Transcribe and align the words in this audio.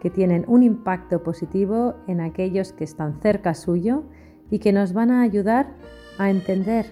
que 0.00 0.10
tienen 0.10 0.44
un 0.46 0.62
impacto 0.62 1.22
positivo 1.22 1.94
en 2.06 2.20
aquellos 2.20 2.72
que 2.72 2.84
están 2.84 3.20
cerca 3.20 3.54
suyo 3.54 4.04
y 4.50 4.58
que 4.58 4.72
nos 4.72 4.92
van 4.92 5.10
a 5.10 5.22
ayudar 5.22 5.74
a 6.18 6.30
entender 6.30 6.86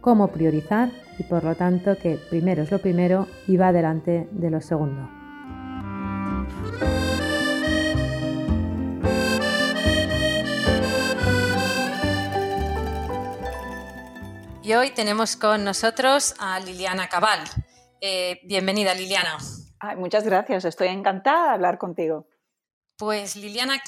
cómo 0.00 0.28
priorizar 0.28 0.90
y 1.18 1.22
por 1.24 1.44
lo 1.44 1.54
tanto 1.54 1.96
que 1.96 2.18
primero 2.30 2.62
es 2.62 2.70
lo 2.70 2.78
primero 2.78 3.26
y 3.46 3.56
va 3.56 3.72
delante 3.72 4.28
de 4.30 4.50
lo 4.50 4.60
segundo. 4.60 5.08
Y 14.62 14.74
hoy 14.74 14.90
tenemos 14.90 15.36
con 15.36 15.62
nosotros 15.62 16.34
a 16.40 16.58
Liliana 16.58 17.08
Cabal. 17.08 17.38
Eh, 18.00 18.40
bienvenida, 18.44 18.94
Liliana 18.94 19.38
muchas 19.96 20.24
gracias, 20.24 20.64
estoy 20.64 20.88
encantada 20.88 21.48
de 21.48 21.54
hablar 21.54 21.78
contigo. 21.78 22.26
Pues 22.96 23.36
Liliana 23.36 23.82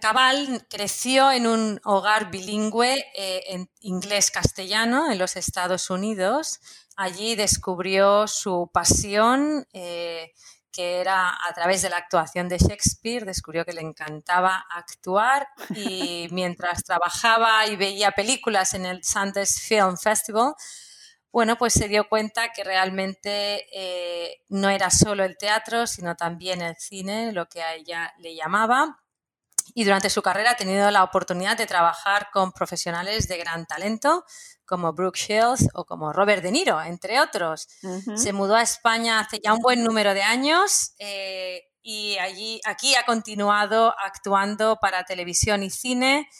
Cabal 0.00 0.66
creció 0.70 1.32
en 1.32 1.46
un 1.46 1.80
hogar 1.84 2.30
bilingüe 2.30 3.04
eh, 3.16 3.42
en 3.48 3.70
inglés-castellano 3.80 5.10
en 5.10 5.18
los 5.18 5.36
Estados 5.36 5.90
Unidos. 5.90 6.60
Allí 6.96 7.34
descubrió 7.34 8.26
su 8.28 8.70
pasión, 8.72 9.66
eh, 9.72 10.32
que 10.72 11.00
era 11.00 11.30
a 11.30 11.52
través 11.54 11.82
de 11.82 11.90
la 11.90 11.96
actuación 11.96 12.48
de 12.48 12.58
Shakespeare. 12.58 13.24
Descubrió 13.24 13.64
que 13.64 13.72
le 13.72 13.80
encantaba 13.80 14.64
actuar 14.70 15.48
y 15.74 16.28
mientras 16.30 16.84
trabajaba 16.84 17.66
y 17.66 17.76
veía 17.76 18.12
películas 18.12 18.74
en 18.74 18.86
el 18.86 19.02
Sundance 19.02 19.60
Film 19.60 19.96
Festival, 19.96 20.54
bueno, 21.36 21.58
pues 21.58 21.74
se 21.74 21.86
dio 21.86 22.08
cuenta 22.08 22.50
que 22.50 22.64
realmente 22.64 23.66
eh, 23.70 24.40
no 24.48 24.70
era 24.70 24.88
solo 24.88 25.22
el 25.22 25.36
teatro, 25.36 25.86
sino 25.86 26.14
también 26.14 26.62
el 26.62 26.76
cine, 26.78 27.30
lo 27.30 27.46
que 27.46 27.60
a 27.62 27.74
ella 27.74 28.14
le 28.20 28.34
llamaba. 28.34 29.02
Y 29.74 29.84
durante 29.84 30.08
su 30.08 30.22
carrera 30.22 30.52
ha 30.52 30.56
tenido 30.56 30.90
la 30.90 31.04
oportunidad 31.04 31.58
de 31.58 31.66
trabajar 31.66 32.28
con 32.32 32.52
profesionales 32.52 33.28
de 33.28 33.36
gran 33.36 33.66
talento, 33.66 34.24
como 34.64 34.94
Brooke 34.94 35.18
Shields 35.18 35.68
o 35.74 35.84
como 35.84 36.10
Robert 36.10 36.42
De 36.42 36.50
Niro, 36.52 36.80
entre 36.80 37.20
otros. 37.20 37.68
Se 38.16 38.32
mudó 38.32 38.56
a 38.56 38.62
España 38.62 39.20
hace 39.20 39.38
ya 39.38 39.52
un 39.52 39.60
buen 39.60 39.84
número 39.84 40.14
de 40.14 40.22
años 40.22 40.94
eh, 40.98 41.64
y 41.82 42.16
allí, 42.16 42.62
aquí 42.64 42.94
ha 42.94 43.04
continuado 43.04 43.94
actuando 44.02 44.78
para 44.80 45.04
televisión 45.04 45.62
y 45.62 45.68
cine 45.68 46.30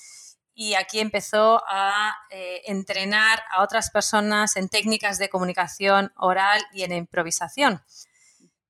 y 0.58 0.72
aquí 0.74 1.00
empezó 1.00 1.62
a 1.68 2.16
eh, 2.30 2.62
entrenar 2.64 3.42
a 3.50 3.62
otras 3.62 3.90
personas 3.90 4.56
en 4.56 4.70
técnicas 4.70 5.18
de 5.18 5.28
comunicación 5.28 6.12
oral 6.16 6.64
y 6.72 6.82
en 6.82 6.92
improvisación. 6.92 7.82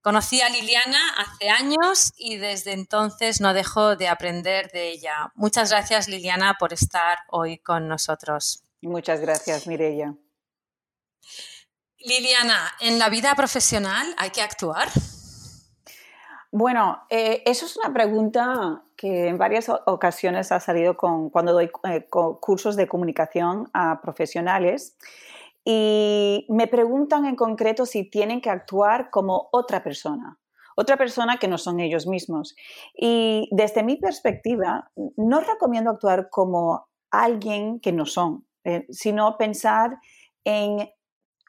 Conocí 0.03 0.43
a 0.43 0.49
Liliana 0.49 1.01
hace 1.17 1.49
años 1.49 2.13
y 2.17 2.39
desde 2.39 2.73
entonces 2.73 3.41
no 3.41 3.55
dejo 3.55 3.95
de 3.95 4.09
aprender 4.09 4.69
de 4.73 4.89
ella. 4.91 5.31
Muchas 5.37 5.71
gracias 5.71 6.09
Liliana 6.09 6.57
por 6.59 6.73
estar 6.73 7.19
hoy 7.29 7.59
con 7.59 7.87
nosotros. 7.87 8.65
Muchas 8.83 9.21
gracias 9.21 9.69
Mireya. 9.69 10.13
Liliana, 11.99 12.75
¿en 12.81 12.99
la 12.99 13.09
vida 13.09 13.33
profesional 13.37 14.13
hay 14.19 14.31
que 14.31 14.43
actuar? 14.43 14.91
Bueno, 16.59 17.03
eh, 17.11 17.43
eso 17.45 17.67
es 17.67 17.77
una 17.77 17.93
pregunta 17.93 18.83
que 18.97 19.29
en 19.29 19.37
varias 19.37 19.69
ocasiones 19.69 20.51
ha 20.53 20.59
salido 20.59 20.97
con, 20.97 21.29
cuando 21.29 21.53
doy 21.53 21.71
eh, 21.85 22.09
cursos 22.09 22.77
de 22.77 22.89
comunicación 22.89 23.69
a 23.75 24.01
profesionales 24.01 24.97
y 25.67 26.47
me 26.49 26.67
preguntan 26.67 27.27
en 27.27 27.37
concreto 27.37 27.85
si 27.85 28.09
tienen 28.09 28.41
que 28.41 28.49
actuar 28.49 29.11
como 29.11 29.51
otra 29.53 29.85
persona, 29.85 30.39
otra 30.77 30.97
persona 30.97 31.37
que 31.37 31.47
no 31.47 31.59
son 31.59 31.79
ellos 31.79 32.07
mismos. 32.07 32.57
Y 32.95 33.51
desde 33.53 33.83
mi 33.83 33.97
perspectiva, 33.97 34.91
no 35.19 35.41
recomiendo 35.41 35.91
actuar 35.91 36.31
como 36.31 36.89
alguien 37.11 37.81
que 37.81 37.93
no 37.93 38.07
son, 38.07 38.47
eh, 38.65 38.87
sino 38.89 39.37
pensar 39.37 39.99
en 40.43 40.89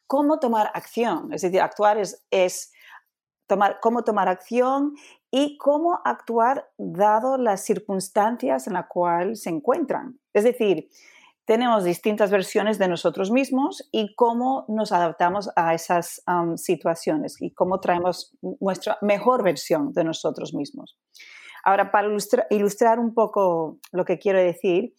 cómo 0.06 0.40
tomar 0.40 0.70
acción. 0.74 1.32
Es 1.32 1.44
decir, 1.44 1.62
actuar 1.62 1.98
es, 1.98 2.26
es 2.30 2.74
cómo 3.82 4.04
tomar 4.04 4.28
acción 4.28 4.96
y 5.32 5.58
cómo 5.58 6.00
actuar 6.06 6.70
dado 6.78 7.38
las 7.38 7.64
circunstancias 7.64 8.68
en 8.68 8.74
las 8.74 8.88
cuales 8.88 9.42
se 9.42 9.50
encuentran. 9.50 10.20
Es 10.34 10.44
decir, 10.44 10.90
tenemos 11.46 11.86
distintas 11.86 12.30
versiones 12.30 12.78
de 12.78 12.90
nosotros 12.90 13.32
mismos 13.32 13.88
y 13.92 14.16
cómo 14.16 14.66
nos 14.68 14.92
adaptamos 14.92 15.50
a 15.56 15.74
esas 15.74 16.22
situaciones 16.56 17.42
y 17.42 17.52
cómo 17.52 17.80
traemos 17.80 18.36
nuestra 18.60 18.98
mejor 19.02 19.44
versión 19.44 19.94
de 19.94 20.04
nosotros 20.04 20.54
mismos. 20.54 20.98
Ahora, 21.64 21.92
para 21.92 22.10
ilustrar 22.50 23.00
un 23.00 23.14
poco 23.14 23.78
lo 23.92 24.04
que 24.04 24.20
quiero 24.20 24.40
decir, 24.40 24.94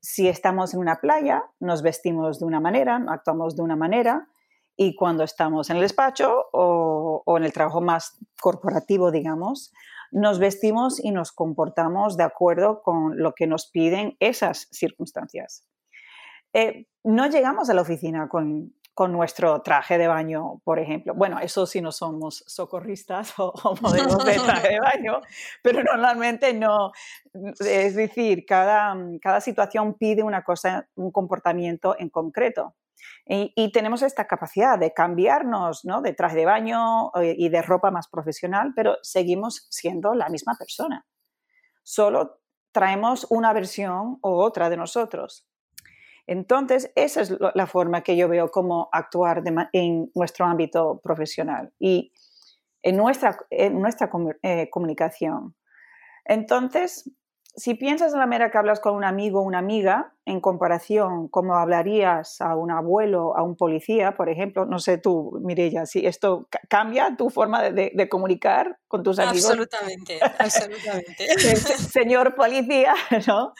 si 0.00 0.28
estamos 0.28 0.74
en 0.74 0.80
una 0.80 0.96
playa, 1.00 1.44
nos 1.60 1.82
vestimos 1.82 2.38
de 2.38 2.44
una 2.44 2.60
manera, 2.60 3.02
actuamos 3.08 3.56
de 3.56 3.62
una 3.62 3.76
manera, 3.76 4.28
y 4.76 4.94
cuando 4.96 5.24
estamos 5.24 5.70
en 5.70 5.76
el 5.76 5.82
despacho 5.82 6.46
o, 6.52 7.22
en 7.36 7.44
el 7.44 7.52
trabajo 7.52 7.80
más 7.80 8.18
corporativo, 8.40 9.10
digamos, 9.10 9.72
nos 10.10 10.38
vestimos 10.38 11.02
y 11.02 11.10
nos 11.10 11.32
comportamos 11.32 12.16
de 12.16 12.24
acuerdo 12.24 12.82
con 12.82 13.18
lo 13.18 13.34
que 13.34 13.46
nos 13.46 13.70
piden 13.70 14.16
esas 14.20 14.68
circunstancias. 14.70 15.66
Eh, 16.52 16.86
no 17.02 17.26
llegamos 17.26 17.68
a 17.68 17.74
la 17.74 17.82
oficina 17.82 18.28
con, 18.28 18.74
nuestro 19.08 19.60
traje 19.62 19.98
de 19.98 20.06
baño, 20.06 20.60
por 20.62 20.78
ejemplo. 20.78 21.14
Bueno, 21.14 21.40
eso 21.40 21.66
sí 21.66 21.80
no 21.80 21.90
somos 21.90 22.44
socorristas 22.46 23.34
o, 23.40 23.52
o 23.64 23.74
modelos 23.80 24.24
de 24.24 24.34
traje 24.38 24.68
de 24.68 24.80
baño, 24.80 25.20
pero 25.62 25.82
normalmente 25.82 26.52
no. 26.52 26.92
Es 27.58 27.96
decir, 27.96 28.46
cada, 28.46 28.96
cada 29.20 29.40
situación 29.40 29.94
pide 29.94 30.22
una 30.22 30.44
cosa, 30.44 30.88
un 30.94 31.10
comportamiento 31.10 31.96
en 31.98 32.08
concreto. 32.08 32.76
Y, 33.26 33.72
tenemos 33.72 34.02
esta 34.02 34.26
capacidad 34.26 34.78
de 34.78 34.92
cambiarnos 34.92 35.86
¿no? 35.86 36.02
de 36.02 36.12
traje 36.12 36.36
de 36.36 36.44
baño 36.44 37.10
eh, 37.14 37.34
y 37.38 37.48
de 37.48 37.62
ropa 37.62 37.90
más 37.90 38.06
profesional, 38.08 38.72
pero 38.76 38.98
seguimos 39.00 39.66
siendo 39.70 40.14
la 40.14 40.28
misma 40.28 40.54
persona. 40.58 41.06
Solo 41.82 42.42
traemos 42.70 43.26
una 43.30 43.54
versión 43.54 44.18
u 44.22 44.28
otra 44.28 44.68
de 44.68 44.76
nosotros. 44.76 45.48
Entonces, 46.26 46.90
esa 46.96 47.22
es 47.22 47.34
la 47.54 47.66
forma 47.66 48.02
que 48.02 48.16
yo 48.16 48.28
veo 48.28 48.50
cómo 48.50 48.88
actuar 48.92 49.42
en 49.72 50.10
nuestro 50.14 50.46
ámbito 50.46 51.00
profesional 51.02 51.72
y 51.78 52.12
en 52.82 52.96
nuestra, 52.96 53.38
en 53.50 53.80
nuestra 53.80 54.10
eh, 54.42 54.68
comunicación. 54.70 55.54
Entonces, 56.24 57.10
si 57.56 57.74
piensas 57.74 58.12
en 58.12 58.18
la 58.18 58.26
manera 58.26 58.50
que 58.50 58.58
hablas 58.58 58.80
con 58.80 58.96
un 58.96 59.04
amigo 59.04 59.40
o 59.40 59.42
una 59.42 59.58
amiga, 59.58 60.12
en 60.24 60.40
comparación 60.40 61.28
como 61.28 61.54
hablarías 61.54 62.40
a 62.40 62.56
un 62.56 62.70
abuelo, 62.70 63.36
a 63.36 63.42
un 63.42 63.56
policía, 63.56 64.16
por 64.16 64.28
ejemplo, 64.28 64.66
no 64.66 64.78
sé 64.78 64.98
tú, 64.98 65.38
Mirella, 65.42 65.86
si 65.86 66.04
esto 66.04 66.48
cambia 66.68 67.16
tu 67.16 67.30
forma 67.30 67.62
de, 67.62 68.08
comunicar 68.08 68.78
con 68.88 69.02
tus 69.02 69.18
amigos. 69.18 69.50
Absolutamente, 69.50 70.18
absolutamente. 70.38 71.26
Señor 71.36 72.34
policía, 72.34 72.94
¿no? 73.28 73.52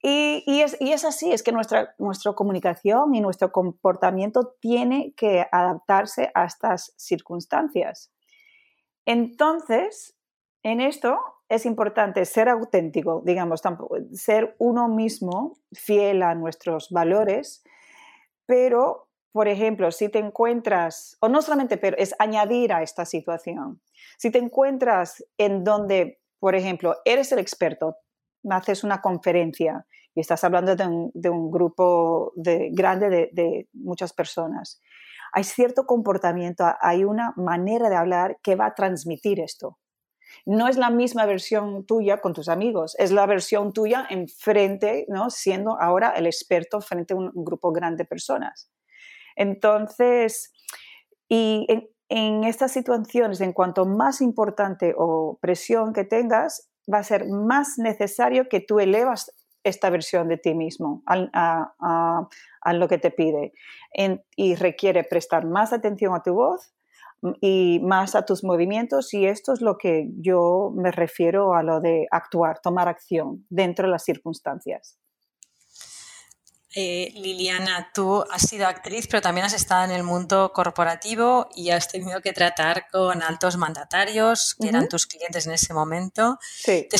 Y, 0.00 0.62
es, 0.62 1.04
así, 1.04 1.32
es 1.32 1.42
que 1.42 1.52
nuestra, 1.52 1.94
nuestra 1.98 2.32
comunicación 2.32 3.14
y 3.14 3.20
nuestro 3.20 3.52
comportamiento 3.52 4.54
tiene 4.60 5.12
que 5.16 5.46
adaptarse 5.50 6.30
a 6.34 6.44
estas 6.44 6.94
circunstancias. 6.96 8.10
Entonces, 9.04 10.16
en 10.62 10.80
esto 10.80 11.18
es 11.48 11.64
importante 11.64 12.24
ser 12.24 12.48
auténtico, 12.48 13.22
digamos, 13.24 13.62
ser 14.12 14.54
uno 14.58 14.88
mismo, 14.88 15.56
fiel 15.72 16.22
a 16.22 16.34
nuestros 16.34 16.90
valores, 16.90 17.64
pero, 18.46 19.08
por 19.32 19.48
ejemplo, 19.48 19.90
si 19.90 20.10
te 20.10 20.18
encuentras, 20.18 21.16
o 21.20 21.28
no 21.28 21.40
solamente, 21.40 21.78
pero 21.78 21.96
es 21.96 22.14
añadir 22.18 22.72
a 22.72 22.82
esta 22.82 23.06
situación, 23.06 23.80
si 24.18 24.30
te 24.30 24.38
encuentras 24.38 25.24
en 25.38 25.64
donde, 25.64 26.20
por 26.38 26.54
ejemplo, 26.54 26.96
eres 27.04 27.32
el 27.32 27.38
experto, 27.38 27.96
haces 28.50 28.84
una 28.84 29.00
conferencia 29.00 29.86
y 30.14 30.20
estás 30.20 30.44
hablando 30.44 30.76
de 30.76 31.30
un, 31.30 31.50
grupo 31.50 32.32
de, 32.36 32.70
grande 32.72 33.08
de, 33.08 33.30
de 33.32 33.68
muchas 33.72 34.12
personas, 34.12 34.80
hay 35.32 35.44
cierto 35.44 35.86
comportamiento, 35.86 36.64
hay 36.80 37.04
una 37.04 37.32
manera 37.36 37.88
de 37.88 37.96
hablar 37.96 38.38
que 38.42 38.54
va 38.54 38.66
a 38.66 38.74
transmitir 38.74 39.40
esto 39.40 39.78
No 40.46 40.68
es 40.68 40.76
la 40.76 40.90
misma 40.90 41.26
versión 41.26 41.84
tuya 41.86 42.20
con 42.20 42.32
tus 42.32 42.48
amigos, 42.48 42.94
es 42.98 43.12
la 43.12 43.26
versión 43.26 43.72
tuya 43.72 44.06
enfrente, 44.08 45.06
¿no? 45.08 45.30
siendo 45.30 45.80
ahora 45.80 46.10
el 46.10 46.26
experto 46.26 46.80
frente 46.80 47.14
a 47.14 47.16
un, 47.16 47.32
grupo 47.34 47.72
grande 47.72 48.04
de 48.04 48.08
personas. 48.08 48.70
Entonces, 49.36 50.52
y 51.28 51.66
en, 52.08 52.44
estas 52.44 52.72
situaciones, 52.72 53.40
en 53.40 53.52
cuanto 53.52 53.84
más 53.84 54.20
importante 54.20 54.94
o 54.96 55.38
presión 55.40 55.92
que 55.92 56.04
tengas, 56.04 56.70
va 56.92 56.98
a 56.98 57.04
ser 57.04 57.26
más 57.28 57.74
necesario 57.78 58.48
que 58.48 58.60
tú 58.60 58.80
elevas 58.80 59.32
esta 59.64 59.90
versión 59.90 60.28
de 60.28 60.38
ti 60.38 60.54
mismo 60.54 61.02
a, 61.06 62.28
lo 62.72 62.88
que 62.88 62.98
te 62.98 63.10
pide 63.10 63.52
y 64.36 64.54
requiere 64.54 65.04
prestar 65.04 65.46
más 65.46 65.72
atención 65.72 66.14
a 66.14 66.22
tu 66.22 66.34
voz 66.34 66.72
y 67.40 67.80
más 67.82 68.14
a 68.14 68.24
tus 68.24 68.44
movimientos 68.44 69.12
y 69.14 69.26
esto 69.26 69.52
es 69.52 69.60
lo 69.60 69.76
que 69.76 70.08
yo 70.18 70.72
me 70.74 70.90
refiero 70.90 71.54
a 71.54 71.62
lo 71.62 71.80
de 71.80 72.06
actuar, 72.10 72.60
tomar 72.62 72.88
acción 72.88 73.46
dentro 73.48 73.86
de 73.86 73.92
las 73.92 74.04
circunstancias. 74.04 74.98
Eh, 76.74 77.12
Liliana, 77.14 77.90
tú 77.94 78.22
has 78.30 78.42
sido 78.42 78.66
actriz, 78.66 79.08
pero 79.08 79.22
también 79.22 79.46
has 79.46 79.54
estado 79.54 79.84
en 79.84 79.90
el 79.90 80.04
mundo 80.04 80.52
corporativo 80.54 81.48
y 81.54 81.70
has 81.70 81.88
tenido 81.88 82.20
que 82.20 82.32
tratar 82.32 82.88
con 82.90 83.22
altos 83.22 83.56
mandatarios 83.56 84.54
que 84.54 84.68
eran 84.68 84.86
tus 84.86 85.06
clientes 85.06 85.46
en 85.46 85.54
ese 85.54 85.72
momento. 85.72 86.38
¿Te, 86.64 86.98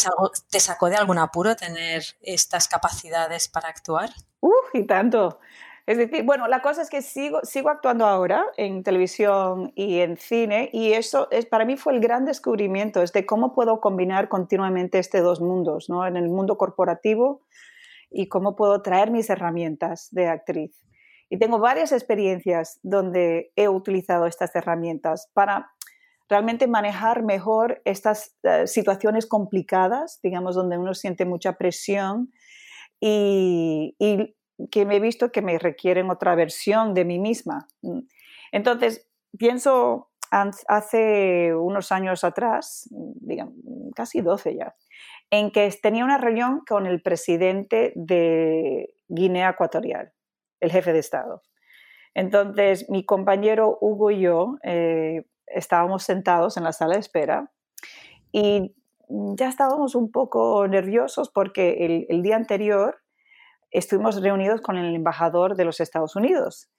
sacó, 0.59 0.89
de 0.89 0.97
algún 0.97 1.19
apuro 1.19 1.55
tener 1.55 2.03
estas 2.23 2.67
capacidades 2.67 3.49
para 3.49 3.69
actuar? 3.69 4.11
¡Uf! 4.41 4.53
Y 4.73 4.87
tanto. 4.87 5.39
Es 5.89 5.97
decir, 5.97 6.23
bueno, 6.23 6.49
la 6.49 6.61
cosa 6.61 6.83
es 6.83 6.91
que 6.91 7.01
sigo, 7.01 7.41
sigo 7.45 7.71
actuando 7.71 8.05
ahora 8.05 8.45
en 8.59 8.83
televisión 8.83 9.73
y 9.75 10.01
en 10.01 10.19
cine 10.19 10.69
y 10.71 10.93
eso 10.93 11.29
es, 11.31 11.47
para 11.47 11.65
mí 11.65 11.79
fue 11.79 11.95
el 11.95 12.01
gran 12.01 12.27
descubrimiento, 12.27 13.03
es 13.03 13.15
de 13.15 13.25
cómo 13.25 13.55
puedo 13.55 13.81
combinar 13.81 14.29
continuamente 14.29 14.99
estos 14.99 15.23
dos 15.23 15.41
mundos, 15.41 15.89
¿no? 15.89 16.07
En 16.07 16.19
el 16.19 16.29
mundo 16.29 16.59
corporativo 16.59 17.41
y 18.11 18.29
cómo 18.29 18.55
puedo 18.55 18.83
traer 18.83 19.11
mis 19.11 19.31
herramientas 19.31 20.09
de 20.11 20.29
actriz. 20.29 20.79
Y 21.31 21.39
tengo 21.39 21.59
varias 21.59 21.93
experiencias 21.93 22.81
donde 22.83 23.51
he 23.57 23.71
utilizado 23.71 24.27
estas 24.27 24.55
herramientas 24.55 25.31
para 25.33 25.71
realmente 26.29 26.67
manejar 26.67 27.23
mejor 27.23 27.81
estas 27.87 28.37
eh, 28.43 28.67
situaciones 28.67 29.25
complicadas, 29.25 30.21
digamos, 30.23 30.55
donde 30.55 30.77
uno 30.77 30.93
siente 30.93 31.25
mucha 31.25 31.55
presión 31.55 32.31
y, 33.01 33.97
que 34.71 34.85
me 34.85 34.97
he 34.97 35.01
visto 35.01 35.31
que 35.31 35.43
me 35.43 35.59
requieren 35.59 36.11
otra 36.11 36.35
versión 36.35 36.95
de 36.95 37.05
mí 37.05 37.19
misma. 37.19 37.69
Entonces, 38.53 39.09
pienso 39.39 40.11
hace 40.31 41.55
unos 41.55 41.91
años 41.93 42.25
atrás, 42.25 42.89
digamos, 42.91 43.55
casi 43.95 44.21
12 44.21 44.57
ya, 44.57 44.75
en 45.31 45.51
que 45.51 45.71
tenía 45.83 46.05
una 46.05 46.19
reunión 46.19 46.63
con 46.69 46.87
el 46.87 47.01
presidente 47.01 47.93
de 47.95 48.95
Guinea 49.09 49.51
Ecuatorial, 49.51 50.13
el 50.61 50.71
jefe 50.71 50.93
de 50.93 50.99
Estado. 50.99 51.43
Entonces, 52.15 52.91
mi 52.91 53.05
compañero 53.05 53.79
Hugo 53.81 54.11
y 54.11 54.21
yo 54.21 54.57
eh, 54.65 55.25
estábamos 55.47 56.03
sentados 56.03 56.57
en 56.57 56.65
la 56.65 56.73
sala 56.73 56.95
de 56.95 57.01
espera 57.01 57.51
y 58.33 58.75
ya 59.09 59.49
estábamos 59.49 59.95
un 59.95 60.11
poco 60.11 60.67
nerviosos 60.69 61.31
porque 61.31 62.07
el, 62.09 62.23
día 62.23 62.37
anterior 62.37 62.99
estuvimos 63.71 64.21
reunidos 64.23 64.61
con 64.61 64.77
el 64.77 64.95
embajador 64.95 65.57
de 65.57 65.65
los 65.65 65.81
Estados 65.81 66.17
Unidos, 66.17 66.71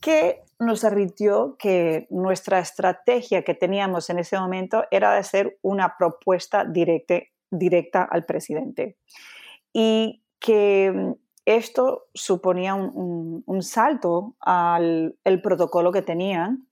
que 0.00 0.42
nos 0.58 0.84
advirtió 0.84 1.56
que 1.58 2.06
nuestra 2.10 2.58
estrategia 2.58 3.42
que 3.42 3.54
teníamos 3.54 4.08
en 4.10 4.18
ese 4.18 4.38
momento 4.38 4.84
era 4.90 5.12
de 5.12 5.18
hacer 5.18 5.58
una 5.62 5.96
propuesta 5.98 6.64
directa 6.64 7.16
directa 7.50 8.04
al 8.04 8.24
presidente. 8.24 8.96
Y 9.72 10.22
que 10.38 11.14
esto 11.44 12.06
suponía 12.14 12.74
un, 12.74 13.62
salto 13.62 14.36
al 14.40 15.16
el 15.24 15.42
protocolo 15.42 15.92
que 15.92 16.02
tenían 16.02 16.68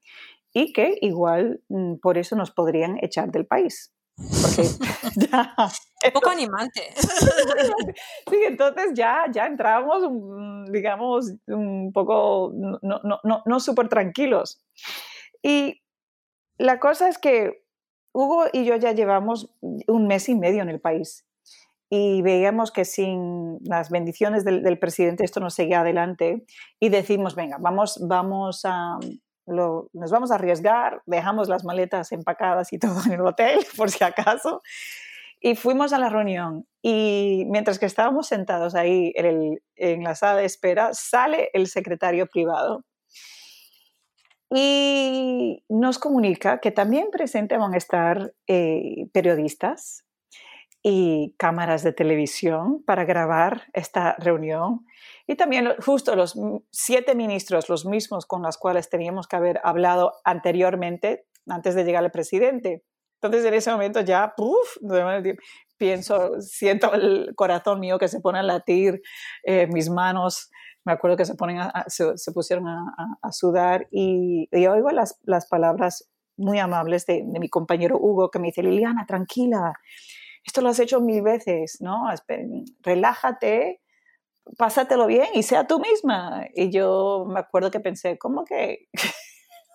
y 0.53 0.73
que 0.73 0.97
igual 1.01 1.61
mm, 1.69 1.95
por 1.95 2.17
eso 2.17 2.35
nos 2.35 2.51
podrían 2.51 2.97
echar 3.01 3.31
del 3.31 3.45
país. 3.45 3.93
Porque 4.15 4.67
Un 6.05 6.11
poco 6.11 6.29
animante. 6.29 6.93
sí, 8.29 8.37
entonces 8.47 8.91
ya, 8.93 9.25
ya 9.31 9.45
entramos, 9.45 10.03
mm, 10.09 10.71
digamos, 10.71 11.33
un 11.47 11.91
poco 11.93 12.51
no, 12.53 12.79
no, 12.81 13.19
no, 13.23 13.43
no 13.45 13.59
súper 13.59 13.89
tranquilos. 13.89 14.61
Y 15.41 15.81
la 16.57 16.79
cosa 16.79 17.09
es 17.09 17.17
que 17.17 17.63
Hugo 18.13 18.45
y 18.51 18.65
yo 18.65 18.75
ya 18.75 18.91
llevamos 18.91 19.53
un 19.61 20.07
mes 20.07 20.29
y 20.29 20.35
medio 20.35 20.61
en 20.61 20.69
el 20.69 20.79
país 20.79 21.25
y 21.89 22.21
veíamos 22.21 22.71
que 22.71 22.85
sin 22.85 23.57
las 23.63 23.89
bendiciones 23.89 24.45
del, 24.45 24.79
presidente 24.79 25.23
esto 25.23 25.39
no 25.39 25.49
seguía 25.49 25.81
adelante 25.81 26.45
y 26.79 26.89
decimos, 26.89 27.35
venga, 27.35 27.57
vamos, 27.59 27.99
vamos 28.07 28.61
a, 28.63 28.99
nos 29.47 30.11
vamos 30.11 30.31
a 30.31 30.35
arriesgar, 30.35 31.01
dejamos 31.07 31.49
las 31.49 31.63
maletas 31.63 32.11
empacadas 32.11 32.71
y 32.73 32.77
todo 32.77 33.01
en 33.05 33.13
el 33.13 33.21
hotel, 33.21 33.65
por 33.77 33.89
si 33.89 34.03
acaso, 34.03 34.61
y 35.39 35.55
fuimos 35.55 35.93
a 35.93 35.99
la 35.99 36.09
reunión. 36.09 36.67
Y 36.81 37.45
mientras 37.47 37.79
que 37.79 37.85
estábamos 37.85 38.27
sentados 38.27 38.75
ahí 38.75 39.11
en, 39.15 39.59
en 39.75 40.03
la 40.03 40.15
sala 40.15 40.39
de 40.39 40.45
espera, 40.45 40.93
sale 40.93 41.49
el 41.53 41.67
secretario 41.67 42.27
privado 42.27 42.85
y 44.51 45.63
nos 45.69 45.99
comunica 45.99 46.59
que 46.59 46.71
también 46.71 47.11
presente 47.11 47.57
van 47.57 47.73
a 47.73 47.77
estar 47.77 48.33
eh, 48.47 49.07
periodistas 49.13 50.05
y 50.81 51.35
cámaras 51.37 51.83
de 51.83 51.93
televisión 51.93 52.83
para 52.83 53.05
grabar 53.05 53.67
esta 53.73 54.15
reunión. 54.17 54.85
Y 55.27 55.35
también 55.35 55.75
justo 55.85 56.15
los 56.15 56.39
siete 56.71 57.13
ministros, 57.15 57.69
los 57.69 57.85
mismos 57.85 58.25
con 58.25 58.41
los 58.41 58.57
cuales 58.57 58.89
teníamos 58.89 59.27
que 59.27 59.35
haber 59.35 59.59
hablado 59.63 60.13
anteriormente, 60.23 61.25
antes 61.47 61.75
de 61.75 61.83
llegar 61.83 62.03
al 62.03 62.11
presidente. 62.11 62.83
Entonces 63.21 63.45
en 63.45 63.53
ese 63.53 63.71
momento 63.71 64.01
ya, 64.01 64.33
puff, 64.35 64.77
pienso, 65.77 66.39
siento 66.41 66.93
el 66.93 67.33
corazón 67.35 67.79
mío 67.79 67.97
que 67.99 68.07
se 68.07 68.21
pone 68.21 68.39
a 68.39 68.43
latir, 68.43 69.01
eh, 69.43 69.67
mis 69.67 69.89
manos 69.89 70.49
me 70.85 70.93
acuerdo 70.93 71.17
que 71.17 71.25
se, 71.25 71.35
ponen 71.35 71.59
se, 71.87 72.31
pusieron 72.31 72.67
a, 72.67 73.31
sudar 73.31 73.87
y, 73.91 74.47
yo 74.51 74.71
oigo 74.71 74.89
las, 74.89 75.19
las 75.23 75.47
palabras 75.47 76.09
muy 76.37 76.57
amables 76.57 77.05
de, 77.05 77.23
mi 77.23 77.49
compañero 77.49 77.97
Hugo 77.99 78.31
que 78.31 78.39
me 78.39 78.47
dice, 78.47 78.63
Liliana, 78.63 79.05
tranquila, 79.05 79.73
esto 80.43 80.61
lo 80.61 80.69
has 80.69 80.79
hecho 80.79 81.01
mil 81.01 81.21
veces, 81.21 81.77
¿no? 81.81 82.05
Relájate, 82.81 83.81
pásatelo 84.57 85.05
bien 85.05 85.27
y 85.33 85.43
sea 85.43 85.67
tú 85.67 85.79
misma. 85.79 86.47
Y 86.55 86.71
yo 86.71 87.25
me 87.27 87.41
acuerdo 87.41 87.71
que 87.71 87.79
pensé, 87.79 88.17
¿cómo 88.17 88.45
que? 88.45 88.87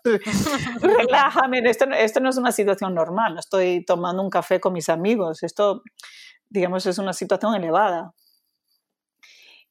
Relájame, 0.80 1.61
esto, 1.64 1.87
esto 1.90 2.20
no 2.20 2.30
es 2.30 2.37
una 2.37 2.52
situación 2.52 2.94
normal, 2.94 3.34
no 3.34 3.40
estoy 3.40 3.84
tomando 3.84 4.23
un 4.23 4.30
café 4.30 4.61
con 4.61 4.73
mis 4.73 4.88
amigos, 4.88 5.42
esto, 5.42 5.82
digamos, 6.49 6.87
es 6.87 6.99
una 6.99 7.12
situación 7.12 7.54
elevada. 7.54 8.12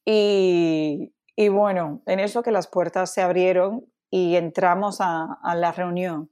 Y, 0.04 1.14
y 1.36 1.48
bueno, 1.48 2.02
en 2.06 2.20
eso 2.20 2.42
que 2.42 2.52
las 2.52 2.68
puertas 2.68 3.12
se 3.12 3.22
abrieron 3.22 3.86
y 4.10 4.36
entramos 4.36 4.98
a, 5.00 5.40
la 5.56 5.72
reunión. 5.72 6.30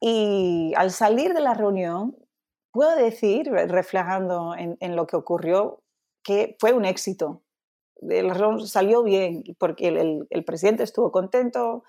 Y 0.00 0.72
al 0.76 0.92
salir 0.92 1.34
de 1.34 1.40
la 1.40 1.54
reunión, 1.54 2.16
puedo 2.70 2.94
decir, 2.94 3.50
reflejando 3.50 4.54
en, 4.56 4.96
lo 4.96 5.08
que 5.08 5.16
ocurrió, 5.16 5.82
que 6.22 6.56
fue 6.60 6.72
un 6.72 6.84
éxito. 6.84 7.42
Reunión 8.00 8.66
salió 8.68 9.02
bien 9.02 9.42
porque 9.58 9.88
el, 9.88 10.44
presidente 10.44 10.84
estuvo 10.84 11.10
contento, 11.10 11.82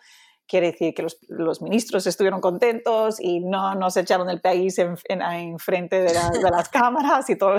quiere 0.47 0.71
decir 0.71 0.93
que 0.93 1.05
los, 1.29 1.61
ministros 1.61 2.05
estuvieron 2.07 2.41
contentos 2.41 3.19
y 3.19 3.39
no 3.39 3.75
nos 3.75 3.97
echaron 3.97 4.29
el 4.29 4.41
país 4.41 4.77
en, 4.79 4.97
frente 5.59 6.01
de, 6.01 6.13
de, 6.13 6.51
las 6.51 6.69
cámaras 6.69 7.29
y, 7.29 7.37
todo, 7.37 7.57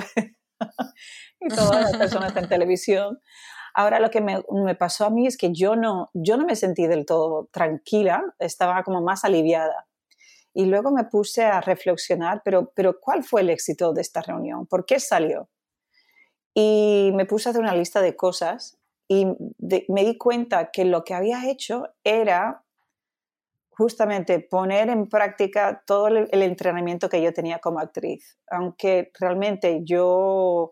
y 1.40 1.48
todas 1.48 1.82
las 1.82 1.96
personas 1.96 2.36
en 2.36 2.48
televisión. 2.48 3.20
Ahora 3.74 3.98
lo 3.98 4.10
que 4.10 4.20
me, 4.20 4.42
pasó 4.76 5.06
a 5.06 5.10
mí 5.10 5.26
es 5.26 5.36
que 5.36 5.52
yo 5.52 5.74
no, 5.74 6.08
yo 6.14 6.36
no 6.36 6.46
me 6.46 6.54
sentí 6.54 6.86
del 6.86 7.04
todo 7.04 7.48
tranquila, 7.50 8.22
estaba 8.38 8.84
como 8.84 9.02
más 9.02 9.24
aliviada. 9.24 9.88
Y 10.52 10.66
luego 10.66 10.92
me 10.92 11.04
puse 11.04 11.44
a 11.44 11.60
reflexionar, 11.60 12.42
pero, 12.44 12.72
pero 12.76 13.00
¿cuál 13.00 13.24
fue 13.24 13.40
el 13.40 13.50
éxito 13.50 13.92
de 13.92 14.02
esta 14.02 14.22
reunión? 14.22 14.66
¿Por 14.68 14.86
qué 14.86 15.00
salió? 15.00 15.48
Y 16.54 17.10
me 17.14 17.26
puse 17.26 17.48
a 17.48 17.50
hacer 17.50 17.62
una 17.62 17.74
lista 17.74 18.00
de 18.00 18.14
cosas 18.14 18.78
y 19.08 19.26
me 19.26 20.04
di 20.04 20.16
cuenta 20.16 20.70
que 20.70 20.84
lo 20.84 21.02
que 21.02 21.14
había 21.14 21.50
hecho 21.50 21.88
era 22.04 22.63
justamente 23.76 24.40
poner 24.40 24.88
en 24.88 25.08
práctica 25.08 25.82
todo 25.86 26.08
el 26.08 26.42
entrenamiento 26.42 27.08
que 27.08 27.22
yo 27.22 27.32
tenía 27.32 27.58
como 27.58 27.80
actriz. 27.80 28.38
Aunque 28.50 29.10
realmente 29.18 29.80
yo 29.84 30.70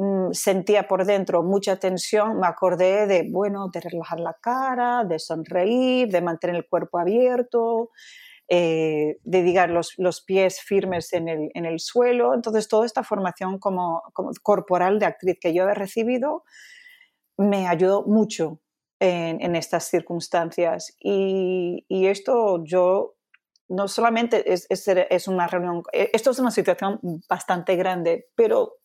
Mm, 0.00 0.32
sentía 0.32 0.86
por 0.86 1.04
dentro 1.04 1.42
mucha 1.42 1.74
tensión, 1.76 2.38
me 2.38 2.46
acordé 2.46 3.08
de, 3.08 3.26
bueno, 3.28 3.68
de 3.72 3.80
relajar 3.80 4.20
la 4.20 4.32
cara, 4.40 5.02
de 5.02 5.18
sonreír, 5.18 6.08
de 6.08 6.20
mantener 6.20 6.54
el 6.54 6.68
cuerpo 6.68 7.00
abierto, 7.00 7.90
eh, 8.48 9.16
de 9.24 9.66
los, 9.66 9.94
los, 9.98 10.22
pies 10.22 10.60
firmes 10.60 11.12
en 11.12 11.28
el, 11.28 11.50
en 11.52 11.66
el, 11.66 11.80
suelo. 11.80 12.32
Entonces, 12.34 12.68
toda 12.68 12.86
esta 12.86 13.02
formación 13.02 13.58
como, 13.58 14.02
corporal 14.40 15.00
de 15.00 15.06
actriz 15.06 15.36
que 15.40 15.52
yo 15.52 15.68
he 15.68 15.74
recibido 15.74 16.44
me 17.36 17.66
ayudó 17.66 18.04
mucho 18.04 18.60
en, 19.00 19.56
estas 19.56 19.84
circunstancias. 19.84 20.96
Y, 21.00 21.84
esto 21.88 22.64
yo 22.64 23.14
no 23.68 23.88
solamente 23.88 24.52
es, 24.52 24.66
es, 24.70 25.28
una 25.28 25.46
reunión, 25.46 25.82
eh, 25.92 26.10
esto 26.12 26.30
es 26.30 26.38
una 26.38 26.50
situación 26.50 27.00
bastante 27.28 27.76
grande, 27.76 28.28
pero 28.34 28.76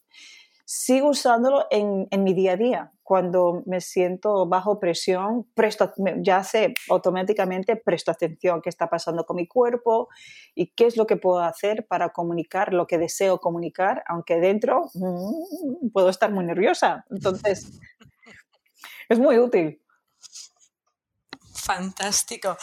sigo 0.66 1.10
usándolo 1.10 1.68
en, 1.72 2.08
en, 2.12 2.24
mi 2.24 2.34
día 2.34 2.54
a 2.54 2.58
día. 2.58 2.92
Cuando 3.02 3.64
me 3.66 3.82
siento 3.82 4.46
bajo 4.48 4.80
presión, 4.80 5.46
presto, 5.54 5.94
ya 6.18 6.44
sé 6.44 6.74
automáticamente, 6.90 7.76
presto 7.76 8.12
atención 8.12 8.60
a 8.60 8.62
qué 8.62 8.70
está 8.70 8.90
pasando 8.90 9.26
con 9.26 9.36
mi 9.36 9.48
cuerpo 9.48 10.08
y 10.56 10.68
qué 10.68 10.86
es 10.86 10.96
lo 10.96 11.06
que 11.06 11.18
puedo 11.18 11.42
hacer 11.42 11.86
para 11.86 12.10
comunicar 12.10 12.74
lo 12.74 12.88
que 12.88 12.98
deseo 12.98 13.40
comunicar, 13.40 14.04
aunque 14.08 14.40
dentro 14.40 14.90
mm, 14.94 15.90
puedo 15.92 16.10
estar 16.10 16.32
muy 16.32 16.46
nerviosa. 16.46 17.06
Entonces, 17.10 17.80
es 19.10 19.20
muy 19.20 19.38
útil. 19.38 19.83
Fantástico. 21.64 22.58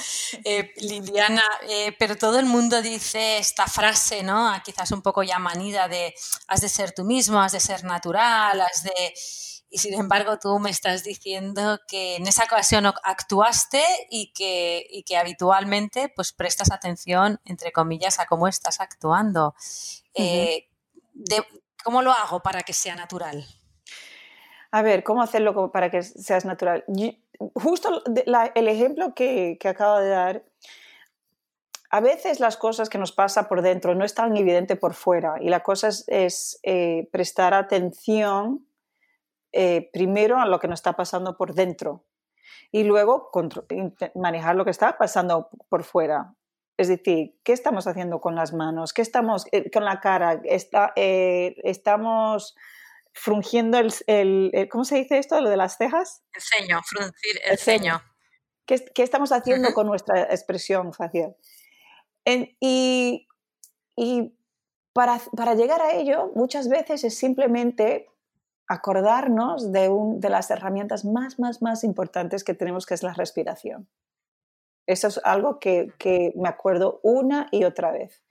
Eh, 0.44 0.74
Liliana, 0.76 1.42
eh, 1.66 1.96
pero 1.98 2.18
todo 2.18 2.38
el 2.38 2.44
mundo 2.44 2.82
dice 2.82 3.38
esta 3.38 3.66
frase, 3.66 4.22
¿no? 4.22 4.48
Ah, 4.48 4.62
quizás 4.62 4.90
un 4.92 5.00
poco 5.00 5.22
ya 5.22 5.38
manida 5.38 5.88
de 5.88 6.14
has 6.48 6.60
de 6.60 6.68
ser 6.68 6.92
tú 6.92 7.04
mismo, 7.04 7.40
has 7.40 7.52
de 7.52 7.60
ser 7.60 7.84
natural, 7.84 8.60
has 8.60 8.82
de... 8.82 9.14
Y 9.72 9.78
sin 9.78 9.94
embargo 9.94 10.38
tú 10.38 10.58
me 10.58 10.68
estás 10.70 11.04
diciendo 11.04 11.78
que 11.88 12.16
en 12.16 12.26
esa 12.26 12.44
ocasión 12.44 12.86
actuaste 12.86 13.82
y 14.10 14.32
que, 14.34 14.84
y 14.90 15.04
que 15.04 15.16
habitualmente 15.16 16.12
pues 16.14 16.32
prestas 16.32 16.70
atención, 16.70 17.40
entre 17.44 17.72
comillas, 17.72 18.18
a 18.18 18.26
cómo 18.26 18.48
estás 18.48 18.80
actuando. 18.80 19.54
Eh, 20.14 20.68
¿Cómo 21.82 22.02
lo 22.02 22.12
hago 22.12 22.40
para 22.40 22.62
que 22.62 22.74
sea 22.74 22.96
natural? 22.96 23.46
A 24.72 24.82
ver, 24.82 25.02
¿cómo 25.02 25.22
hacerlo 25.22 25.72
para 25.72 25.90
que 25.90 26.02
seas 26.02 26.44
natural? 26.44 26.84
justo 27.54 28.02
el 28.54 28.68
ejemplo 28.68 29.14
que, 29.14 29.58
acabo 29.64 29.98
de 29.98 30.10
dar, 30.10 30.44
a 31.90 32.00
veces 32.00 32.38
las 32.38 32.56
cosas 32.56 32.88
que 32.88 32.98
nos 32.98 33.12
pasa 33.12 33.48
por 33.48 33.62
dentro 33.62 33.94
no 33.94 34.04
están 34.04 34.36
evidente 34.36 34.76
por 34.76 34.94
fuera 34.94 35.36
y 35.40 35.48
la 35.48 35.60
cosa 35.60 35.88
es, 35.88 36.60
eh, 36.62 37.08
prestar 37.10 37.54
atención 37.54 38.66
eh, 39.52 39.90
primero 39.92 40.38
a 40.38 40.46
lo 40.46 40.60
que 40.60 40.68
nos 40.68 40.78
está 40.78 40.92
pasando 40.92 41.36
por 41.36 41.54
dentro 41.54 42.04
y 42.70 42.84
luego 42.84 43.30
manejar 44.14 44.54
lo 44.54 44.64
que 44.64 44.70
está 44.70 44.96
pasando 44.96 45.48
por 45.68 45.82
fuera. 45.82 46.34
Es 46.76 46.88
decir, 46.88 47.36
¿qué 47.42 47.52
estamos 47.52 47.88
haciendo 47.88 48.20
con 48.20 48.36
las 48.36 48.52
manos? 48.52 48.92
¿Qué 48.92 49.02
estamos 49.02 49.46
eh, 49.50 49.70
con 49.70 49.84
la 49.84 49.98
cara? 49.98 50.40
Está, 50.44 50.92
estamos 50.94 52.54
frungiendo 53.12 53.78
el, 53.78 54.68
¿Cómo 54.70 54.84
se 54.84 54.96
dice 54.96 55.18
esto? 55.18 55.40
¿Lo 55.40 55.50
de 55.50 55.56
las 55.56 55.76
cejas? 55.76 56.22
El 56.32 56.42
ceño, 56.42 56.80
fruncir 56.84 57.40
el, 57.44 57.58
ceño. 57.58 58.02
¿Qué, 58.66 59.02
estamos 59.02 59.32
haciendo 59.32 59.72
con 59.74 59.86
nuestra 59.86 60.22
expresión 60.22 60.92
facial? 60.92 61.36
y, 62.24 63.26
para, 64.92 65.54
llegar 65.54 65.82
a 65.82 65.94
ello, 65.94 66.30
muchas 66.34 66.68
veces 66.68 67.04
es 67.04 67.16
simplemente 67.16 68.08
acordarnos 68.68 69.72
de, 69.72 69.88
un, 69.88 70.20
de 70.20 70.30
las 70.30 70.50
herramientas 70.50 71.04
más, 71.04 71.40
más, 71.40 71.60
más 71.60 71.82
importantes 71.82 72.44
que 72.44 72.54
tenemos, 72.54 72.86
que 72.86 72.94
es 72.94 73.02
la 73.02 73.14
respiración. 73.14 73.88
Eso 74.86 75.08
es 75.08 75.20
algo 75.24 75.58
que, 75.58 75.92
me 76.36 76.48
acuerdo 76.48 77.00
una 77.02 77.48
y 77.50 77.64
otra 77.64 77.90
vez. 77.92 78.22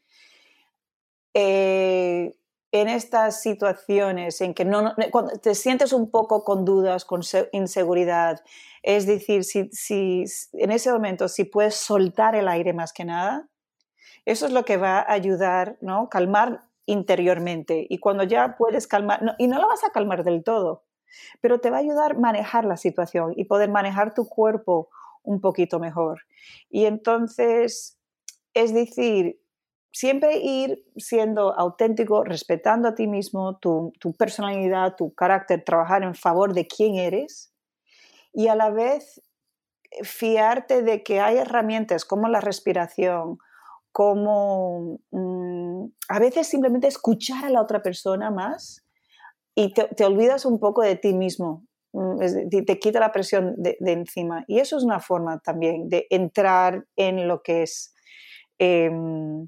Eh, 1.34 2.36
en 2.72 2.88
estas 2.88 3.42
situaciones 3.42 4.42
en 4.42 4.54
que 4.54 4.66
no, 4.66 4.94
cuando 5.12 5.38
te 5.40 5.56
sientes 5.56 5.92
un 5.92 6.12
poco 6.12 6.44
con 6.44 6.66
dudas, 6.66 7.04
con 7.04 7.22
inseguridad, 7.52 8.44
es 8.84 9.08
decir, 9.08 9.44
si, 9.44 9.70
si, 9.72 10.26
en 10.54 10.72
ese 10.72 10.92
momento 10.92 11.28
si 11.28 11.46
puedes 11.46 11.76
soltar 11.76 12.36
el 12.36 12.48
aire 12.48 12.74
más 12.74 12.94
que 12.94 13.06
nada, 13.06 13.50
eso 14.26 14.46
es 14.46 14.52
lo 14.52 14.66
que 14.66 14.78
va 14.78 15.00
a 15.00 15.12
ayudar, 15.12 15.78
¿no? 15.82 16.10
Calmar 16.10 16.66
interiormente. 16.86 17.86
Y 17.90 18.00
cuando 18.00 18.24
ya 18.24 18.56
puedes 18.58 18.88
calmar, 18.88 19.36
y 19.38 19.48
no 19.48 19.60
lo 19.60 19.68
vas 19.68 19.84
a 19.84 19.92
calmar 19.92 20.24
del 20.24 20.44
todo, 20.44 20.84
pero 21.42 21.60
te 21.60 21.72
va 21.72 21.78
a 21.78 21.82
ayudar 21.82 22.12
a 22.12 22.20
manejar 22.20 22.66
la 22.66 22.78
situación 22.78 23.34
y 23.36 23.46
poder 23.46 23.70
manejar 23.70 24.14
tu 24.14 24.28
cuerpo 24.28 24.90
un 25.24 25.42
poquito 25.42 25.80
mejor. 25.80 26.22
Y 26.70 26.86
entonces, 26.86 28.00
es 28.54 28.74
decir, 28.74 29.40
siempre 29.92 30.38
ir 30.38 30.86
siendo 30.98 31.58
auténtico, 31.58 32.24
respetando 32.24 32.90
a 32.90 32.96
ti 32.96 33.08
mismo, 33.08 33.58
tu, 33.58 33.94
personalidad, 34.18 34.96
tu 34.96 35.14
carácter, 35.14 35.64
trabajar 35.64 36.04
en 36.04 36.16
favor 36.16 36.54
de 36.54 36.68
quién 36.68 36.96
eres 36.96 37.54
y 38.34 38.48
a 38.48 38.56
la 38.56 38.70
vez 38.70 39.22
eh, 39.92 40.04
fiarte 40.04 40.84
de 40.84 41.04
que 41.04 41.20
hay 41.20 41.38
herramientas 41.38 42.06
como 42.06 42.28
la 42.28 42.42
respiración, 42.42 43.40
como 43.92 45.00
mm, 45.12 45.86
a 46.10 46.20
veces 46.20 46.48
simplemente 46.48 46.88
escuchar 46.88 47.46
a 47.46 47.50
la 47.50 47.62
otra 47.62 47.82
persona 47.82 48.30
más 48.30 48.86
y 49.56 49.74
te, 49.74 50.06
olvidas 50.06 50.46
un 50.46 50.60
poco 50.60 50.84
de 50.84 50.96
ti 50.96 51.14
mismo, 51.14 51.66
mm, 51.94 52.20
te 52.66 52.80
quita 52.80 53.00
la 53.00 53.12
presión 53.12 53.56
de, 53.58 53.78
encima. 53.80 54.46
Y 54.48 54.60
eso 54.60 54.78
es 54.78 54.84
una 54.84 55.00
forma 55.00 55.40
también 55.40 55.90
de 55.90 56.06
entrar 56.10 56.86
en 56.96 57.28
lo 57.28 57.42
que 57.42 57.64
es... 57.64 57.94
Em, 58.60 59.48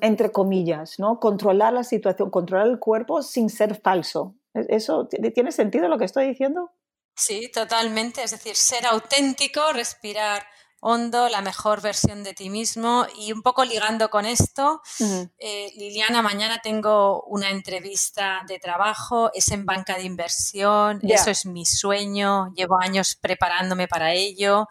entre 0.00 0.32
comillas, 0.32 0.98
¿no? 0.98 1.20
Controlar 1.20 1.72
la 1.72 1.84
situación, 1.84 2.30
controlar 2.30 2.68
el 2.68 2.78
cuerpo 2.78 3.22
sin 3.22 3.50
ser 3.50 3.80
falso. 3.80 4.34
¿E-, 4.54 4.66
¿Eso 4.68 5.08
tiene 5.34 5.52
sentido 5.52 5.88
lo 5.88 5.98
que 5.98 6.04
estoy 6.04 6.26
diciendo? 6.28 6.70
Sí, 7.14 7.50
totalmente. 7.52 8.22
Es 8.22 8.30
decir, 8.30 8.54
ser 8.54 8.86
auténtico, 8.86 9.72
respirar 9.72 10.42
hondo, 10.80 11.28
la 11.28 11.40
mejor 11.40 11.82
versión 11.82 12.22
de 12.22 12.34
ti 12.34 12.50
mismo. 12.50 13.06
Y 13.18 13.32
un 13.32 13.42
poco 13.42 13.64
ligando 13.64 14.08
con 14.10 14.24
esto, 14.24 14.80
eh, 15.38 15.72
Liliana, 15.76 16.22
mañana 16.22 16.60
tengo 16.62 17.22
una 17.24 17.50
entrevista 17.50 18.42
de 18.46 18.58
trabajo, 18.58 19.30
es 19.34 19.50
en 19.50 19.66
banca 19.66 19.96
de 19.96 20.04
inversión, 20.04 21.00
eso 21.02 21.30
es 21.30 21.46
mi 21.46 21.66
sueño, 21.66 22.52
llevo 22.54 22.80
años 22.80 23.16
preparándome 23.16 23.88
para 23.88 24.14
ello. 24.14 24.68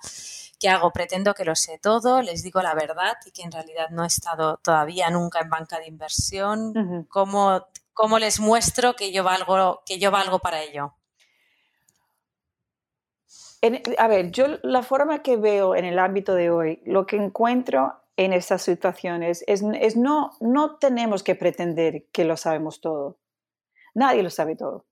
¿Qué 0.59 0.69
hago? 0.69 0.91
Pretendo 0.91 1.33
que 1.33 1.45
lo 1.45 1.55
sé 1.55 1.77
todo, 1.77 2.21
les 2.21 2.41
digo 2.41 2.61
la 2.61 2.73
verdad 2.73 3.13
y 3.25 3.31
que 3.31 3.43
en 3.43 3.51
realidad 3.51 3.89
no 3.91 4.03
he 4.03 4.07
estado 4.07 4.57
todavía 4.57 5.09
nunca 5.11 5.39
en 5.39 5.49
banca 5.49 5.79
de 5.79 5.87
inversión. 5.87 7.07
¿Cómo, 7.09 8.19
les 8.19 8.39
muestro 8.39 8.95
que 8.95 9.11
yo 9.11 9.23
valgo, 9.23 9.81
que 9.85 9.99
yo 9.99 10.09
valgo 10.11 10.39
para 10.39 10.61
ello? 10.61 10.93
a 13.97 14.07
ver, 14.07 14.31
yo 14.31 14.59
la 14.63 14.81
forma 14.81 15.23
que 15.23 15.35
veo 15.35 15.75
en 15.75 15.83
el 15.83 15.99
ámbito 15.99 16.35
de 16.35 16.49
hoy, 16.49 16.81
lo 16.85 17.05
que 17.05 17.17
encuentro 17.17 18.01
en 18.15 18.33
estas 18.33 18.61
situaciones 18.61 19.43
es, 19.47 19.63
es 19.79 19.95
no, 19.95 20.31
no 20.39 20.77
tenemos 20.77 21.21
que 21.23 21.35
pretender 21.35 22.05
que 22.11 22.23
lo 22.23 22.37
sabemos 22.37 22.81
todo. 22.81 23.19
Nadie 23.93 24.23
lo 24.23 24.29
sabe 24.29 24.55
todo. 24.55 24.86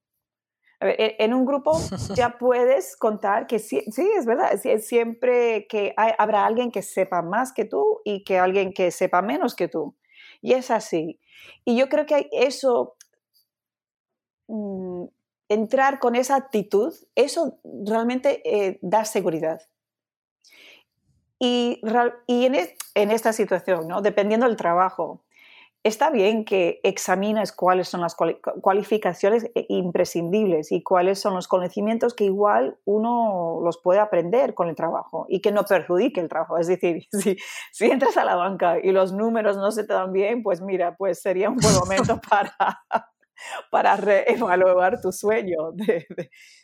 E, 0.82 1.16
en 1.20 1.34
un 1.34 1.46
grupo 1.46 1.80
ya 2.16 2.38
puedes 2.38 2.96
contar 2.98 3.48
que 3.48 3.60
sí, 3.60 3.84
sí 3.92 4.10
es 4.18 4.26
verdad, 4.26 4.60
siempre 4.80 5.68
que 5.68 5.94
habrá 5.96 6.46
alguien 6.46 6.72
que 6.72 6.82
sepa 6.82 7.22
más 7.22 7.54
que 7.54 7.66
tú 7.66 8.02
y 8.04 8.24
que 8.24 8.38
alguien 8.38 8.74
que 8.74 8.92
sepa 8.92 9.22
menos 9.22 9.56
que 9.56 9.68
tú. 9.68 9.96
Y 10.42 10.54
es 10.54 10.72
así. 10.72 11.20
Y 11.64 11.78
yo 11.78 11.90
creo 11.90 12.06
que 12.06 12.30
eso, 12.32 12.96
mm, 14.48 15.06
entrar 15.50 16.00
con 16.00 16.16
esa 16.16 16.36
actitud, 16.36 16.94
eso 17.16 17.60
realmente 17.64 18.42
eh, 18.46 18.80
da 18.82 19.06
seguridad. 19.06 19.62
Y, 21.40 21.82
y 22.28 22.46
en, 22.46 22.56
en, 22.96 23.12
esta 23.12 23.34
situación, 23.34 23.88
¿no? 23.88 24.02
dependiendo 24.02 24.48
del 24.48 24.56
trabajo, 24.56 25.25
está 25.86 26.10
bien 26.10 26.46
que 26.46 26.80
examines 26.82 27.52
cuáles 27.52 27.88
son 27.88 28.02
las 28.02 28.16
cualificaciones 28.16 29.52
imprescindibles 29.70 30.72
y 30.72 30.82
cuáles 30.82 31.20
son 31.20 31.36
los 31.36 31.48
conocimientos 31.48 32.16
que 32.16 32.24
igual 32.24 32.80
uno 32.86 33.60
los 33.64 33.80
puede 33.80 34.00
aprender 34.00 34.56
con 34.56 34.68
el 34.68 34.76
trabajo 34.76 35.28
y 35.30 35.42
que 35.42 35.52
no 35.52 35.64
perjudique 35.64 36.20
el 36.20 36.28
trabajo. 36.28 36.58
Es 36.58 36.66
decir, 36.66 37.04
si, 37.12 37.38
si 37.72 37.86
entras 37.86 38.18
a 38.18 38.26
la 38.26 38.36
banca 38.36 38.80
y 38.82 38.92
los 38.92 39.14
números 39.14 39.58
no 39.58 39.70
se 39.70 39.84
te 39.84 39.94
dan 39.94 40.12
bien, 40.12 40.42
pues 40.42 40.60
mira, 40.60 40.96
pues 40.96 41.22
sería 41.22 41.52
un 41.52 41.58
buen 41.58 41.76
momento 41.76 42.20
para, 42.30 42.56
para 43.70 43.96
reevaluar 43.96 45.00
tu 45.02 45.12
sueño 45.12 45.72
de, 45.74 46.08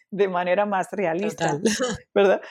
de, 0.10 0.28
manera 0.30 0.66
más 0.66 0.88
realista. 0.92 1.60
¿verdad? 2.16 2.42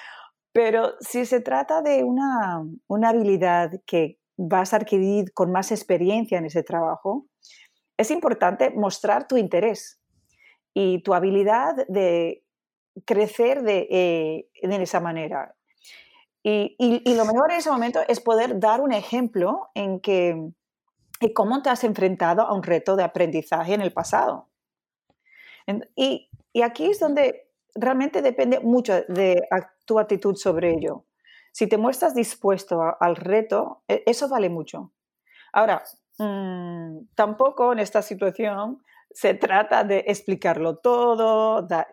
Pero 0.52 0.92
si 1.00 1.26
se 1.26 1.40
trata 1.40 1.82
de 1.82 2.04
una, 2.04 2.62
una 2.86 3.08
habilidad 3.08 3.72
que 3.86 4.19
vas 4.42 4.72
a 4.72 4.76
adquirir 4.76 5.32
con 5.34 5.52
más 5.52 5.70
experiencia 5.70 6.38
en 6.38 6.46
ese 6.46 6.62
trabajo, 6.62 7.26
es 7.98 8.10
importante 8.10 8.70
mostrar 8.70 9.28
tu 9.28 9.36
interés 9.36 10.00
y 10.72 11.02
tu 11.02 11.12
habilidad 11.12 11.86
de 11.88 12.42
crecer 13.04 13.62
de, 13.62 13.86
eh, 13.90 14.48
esa 14.62 15.00
manera. 15.00 15.54
Y, 16.42 16.74
lo 17.14 17.26
mejor 17.26 17.50
en 17.50 17.58
ese 17.58 17.70
momento 17.70 18.00
es 18.08 18.20
poder 18.20 18.58
dar 18.58 18.80
un 18.80 18.92
ejemplo 18.92 19.68
en 19.74 20.00
que 20.00 20.50
y 21.20 21.34
cómo 21.34 21.60
te 21.60 21.68
has 21.68 21.84
enfrentado 21.84 22.40
a 22.40 22.54
un 22.54 22.62
reto 22.62 22.96
de 22.96 23.02
aprendizaje 23.02 23.74
en 23.74 23.82
el 23.82 23.92
pasado. 23.92 24.48
Y, 25.94 26.30
y 26.54 26.62
aquí 26.62 26.86
es 26.86 26.98
donde 26.98 27.50
realmente 27.74 28.22
depende 28.22 28.60
mucho 28.60 29.02
de 29.06 29.46
tu 29.84 29.98
actitud 29.98 30.34
sobre 30.34 30.72
ello. 30.72 31.04
Si 31.52 31.66
te 31.66 31.78
muestras 31.78 32.14
dispuesto 32.14 32.80
al 33.00 33.16
reto, 33.16 33.82
e, 33.88 34.02
eso 34.06 34.28
vale 34.28 34.48
mucho. 34.48 34.92
Ahora, 35.52 35.82
mm, 36.18 37.06
tampoco 37.14 37.72
en 37.72 37.80
esta 37.80 38.02
situación 38.02 38.82
se 39.12 39.34
trata 39.34 39.82
de 39.82 40.04
explicarlo 40.06 40.78
todo, 40.78 41.62
de, 41.62 41.84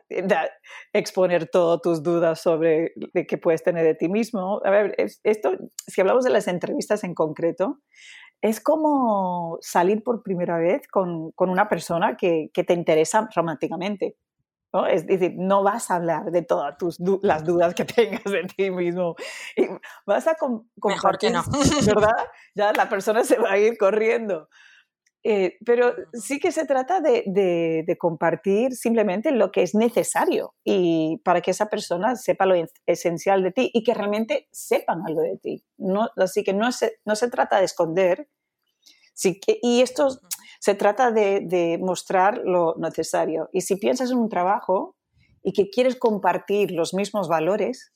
exponer 0.93 1.49
todas 1.49 1.81
tus 1.81 2.03
dudas 2.03 2.39
sobre 2.39 2.93
de 2.95 3.25
qué 3.25 3.37
puedes 3.37 3.63
tener 3.63 3.83
de 3.85 3.95
ti 3.95 4.07
mismo. 4.07 4.61
A 4.63 4.69
ver, 4.69 4.95
esto, 5.23 5.51
si 5.87 6.01
hablamos 6.01 6.23
de 6.23 6.29
las 6.29 6.47
entrevistas 6.47 7.03
en 7.03 7.15
concreto, 7.15 7.79
es 8.41 8.61
como 8.61 9.57
salir 9.61 10.03
por 10.03 10.21
primera 10.21 10.57
vez 10.59 10.87
con, 10.87 11.31
con 11.31 11.49
una 11.49 11.67
persona 11.69 12.15
que, 12.17 12.49
que, 12.53 12.63
te 12.63 12.73
interesa 12.73 13.27
románticamente. 13.35 14.15
Es 14.89 15.07
decir, 15.07 15.33
no 15.37 15.63
vas 15.63 15.89
a 15.89 15.95
hablar 15.95 16.31
de 16.31 16.41
todas 16.41 16.77
tus 16.77 16.99
las 17.21 17.43
dudas 17.45 17.73
que 17.73 17.85
tengas 17.85 18.23
de 18.23 18.43
ti 18.43 18.69
mismo. 18.69 19.15
Y 19.55 19.67
vas 20.05 20.27
a 20.27 20.35
compartir, 20.35 20.69
Mejor 20.83 21.17
que 21.17 21.29
no. 21.29 21.43
¿verdad? 21.85 22.27
Ya 22.53 22.73
la 22.73 22.89
persona 22.89 23.23
se 23.23 23.37
va 23.37 23.51
a 23.51 23.57
ir 23.57 23.77
corriendo. 23.77 24.49
Eh, 25.23 25.57
pero 25.65 25.93
sí 26.13 26.39
que 26.39 26.53
se 26.53 26.65
trata 26.65 27.01
de, 27.01 27.23
de, 27.25 27.97
compartir 27.97 28.73
simplemente 28.73 29.31
lo 29.31 29.51
que 29.51 29.61
es 29.61 29.75
necesario 29.75 30.53
y 30.63 31.19
para 31.25 31.41
que 31.41 31.51
esa 31.51 31.65
persona 31.65 32.15
sepa 32.15 32.45
lo 32.45 32.55
esencial 32.85 33.43
de 33.43 33.51
ti 33.51 33.69
y 33.73 33.83
que 33.83 33.93
realmente 33.93 34.47
sepan 34.53 35.01
algo 35.05 35.21
de 35.21 35.37
ti. 35.37 35.65
No, 35.77 36.07
así 36.15 36.45
que 36.45 36.53
no 36.53 36.71
se, 36.71 36.99
no 37.03 37.15
se 37.17 37.29
trata 37.29 37.59
de 37.59 37.65
esconder. 37.65 38.29
Que, 39.21 39.59
y 39.61 39.81
esto 39.81 40.19
se 40.59 40.75
trata 40.75 41.11
de, 41.11 41.77
mostrar 41.81 42.41
lo 42.43 42.75
necesario. 42.77 43.49
Y 43.51 43.61
si 43.61 43.75
piensas 43.75 44.11
en 44.11 44.17
un 44.17 44.29
trabajo 44.29 44.95
y 45.43 45.53
que 45.53 45.69
quieres 45.69 45.95
compartir 45.95 46.71
los 46.71 46.93
mismos 46.93 47.27
valores, 47.27 47.93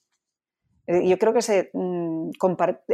eh, 0.87 1.07
yo 1.07 1.17
creo 1.17 1.33
que 1.33 1.41
se, 1.41 1.69
mm, 1.73 2.31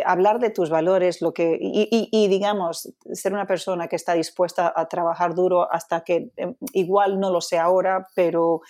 hablar 0.06 0.40
de 0.40 0.50
tus 0.50 0.70
valores 0.70 1.22
lo 1.22 1.34
que, 1.34 1.58
y, 1.62 2.28
digamos, 2.28 2.94
ser 3.14 3.34
una 3.34 3.48
persona 3.48 3.88
que 3.88 3.96
está 3.96 4.14
dispuesta 4.14 4.74
a 4.76 4.88
trabajar 4.88 5.34
duro 5.34 5.72
hasta 5.72 6.02
que 6.02 6.32
em, 6.36 6.56
igual 6.74 7.20
no 7.20 7.32
lo 7.32 7.42
sé 7.42 7.58
ahora, 7.58 8.08
pero 8.16 8.62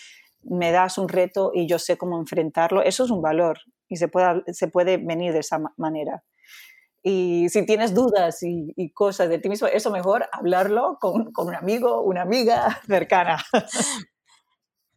me 0.44 0.72
das 0.72 0.98
un 0.98 1.10
reto 1.10 1.52
y 1.54 1.68
yo 1.68 1.80
sé 1.80 1.98
cómo 1.98 2.18
enfrentarlo, 2.20 2.82
eso 2.84 3.04
es 3.04 3.12
un 3.12 3.22
valor 3.22 3.60
y 3.90 3.98
se 3.98 4.08
puede 4.08 4.98
venir 4.98 5.34
de 5.34 5.40
esa 5.40 5.60
manera. 5.78 6.24
Y 7.04 7.48
si 7.50 7.66
tienes 7.66 7.94
dudas 7.94 8.40
y, 8.42 8.92
cosas 8.94 9.30
de 9.30 9.40
ti 9.40 9.50
mismo, 9.50 9.68
eso 9.68 9.92
mejor 9.92 10.28
hablarlo 10.32 10.98
con, 11.00 11.32
con 11.32 11.48
un 11.48 11.56
amigo, 11.56 12.02
una 12.02 12.24
amiga 12.24 12.82
cercana. 12.88 13.38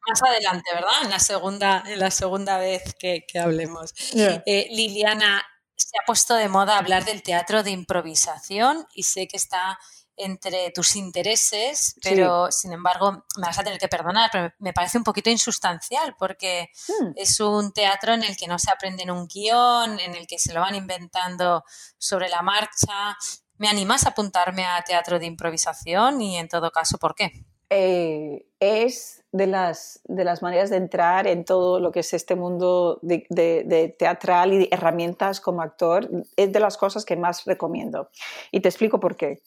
Más 0.08 0.22
adelante, 0.22 0.70
¿verdad? 0.74 0.90
En 1.04 1.10
la 1.10 1.18
segunda, 1.18 1.84
en 1.86 1.98
la 1.98 2.10
segunda 2.10 2.58
vez 2.58 2.94
que, 2.98 3.24
que 3.28 3.38
hablemos. 3.38 3.94
Eh, 4.14 4.66
Liliana, 4.70 5.44
se 5.76 5.96
ha 5.98 6.06
puesto 6.06 6.34
de 6.34 6.48
moda 6.48 6.78
hablar 6.78 7.04
del 7.04 7.22
teatro 7.22 7.62
de 7.62 7.70
improvisación 7.70 8.86
y 8.94 9.04
sé 9.04 9.28
que 9.28 9.36
está 9.36 9.78
entre 10.20 10.70
tus 10.70 10.96
intereses, 10.96 11.96
pero 12.02 12.50
sin 12.50 12.72
embargo 12.72 13.24
me 13.36 13.46
vas 13.46 13.58
a 13.58 13.64
tener 13.64 13.78
que 13.78 13.88
perdonar, 13.88 14.30
pero 14.32 14.52
me 14.58 14.72
parece 14.72 14.98
un 14.98 15.04
poquito 15.04 15.30
insustancial 15.30 16.14
porque 16.18 16.70
hmm. 16.88 17.12
es 17.16 17.40
un 17.40 17.72
teatro 17.72 18.14
en 18.14 18.22
el 18.22 18.36
que 18.36 18.46
no 18.46 18.58
se 18.58 18.70
aprende 18.70 19.02
en 19.02 19.10
un 19.10 19.26
guion, 19.26 19.98
en 19.98 20.14
el 20.14 20.26
que 20.26 20.38
se 20.38 20.52
lo 20.52 20.60
van 20.60 20.74
inventando 20.74 21.64
sobre 21.98 22.28
la 22.28 22.42
marcha. 22.42 23.16
¿Me 23.58 23.68
animas 23.68 24.06
a 24.06 24.10
apuntarme 24.10 24.64
a 24.64 24.82
teatro 24.82 25.18
de 25.18 25.26
improvisación 25.26 26.20
y 26.20 26.38
en 26.38 26.48
todo 26.48 26.70
caso 26.70 26.98
por 26.98 27.14
qué? 27.14 27.44
Eh, 27.72 28.46
es 28.58 29.22
de 29.32 29.46
las, 29.46 30.00
de 30.04 30.24
las 30.24 30.42
maneras 30.42 30.70
de 30.70 30.76
entrar 30.76 31.28
en 31.28 31.44
todo 31.44 31.78
lo 31.78 31.92
que 31.92 32.00
es 32.00 32.12
este 32.12 32.34
mundo 32.34 32.98
de, 33.02 33.26
de, 33.30 33.94
teatral 33.96 34.52
y 34.52 34.58
de 34.58 34.68
herramientas 34.72 35.40
como 35.40 35.62
actor, 35.62 36.08
es 36.36 36.52
de 36.52 36.60
las 36.60 36.76
cosas 36.76 37.04
que 37.04 37.16
más 37.16 37.44
recomiendo. 37.44 38.10
Y 38.50 38.60
te 38.60 38.68
explico 38.68 38.98
por 38.98 39.16
qué. 39.16 39.42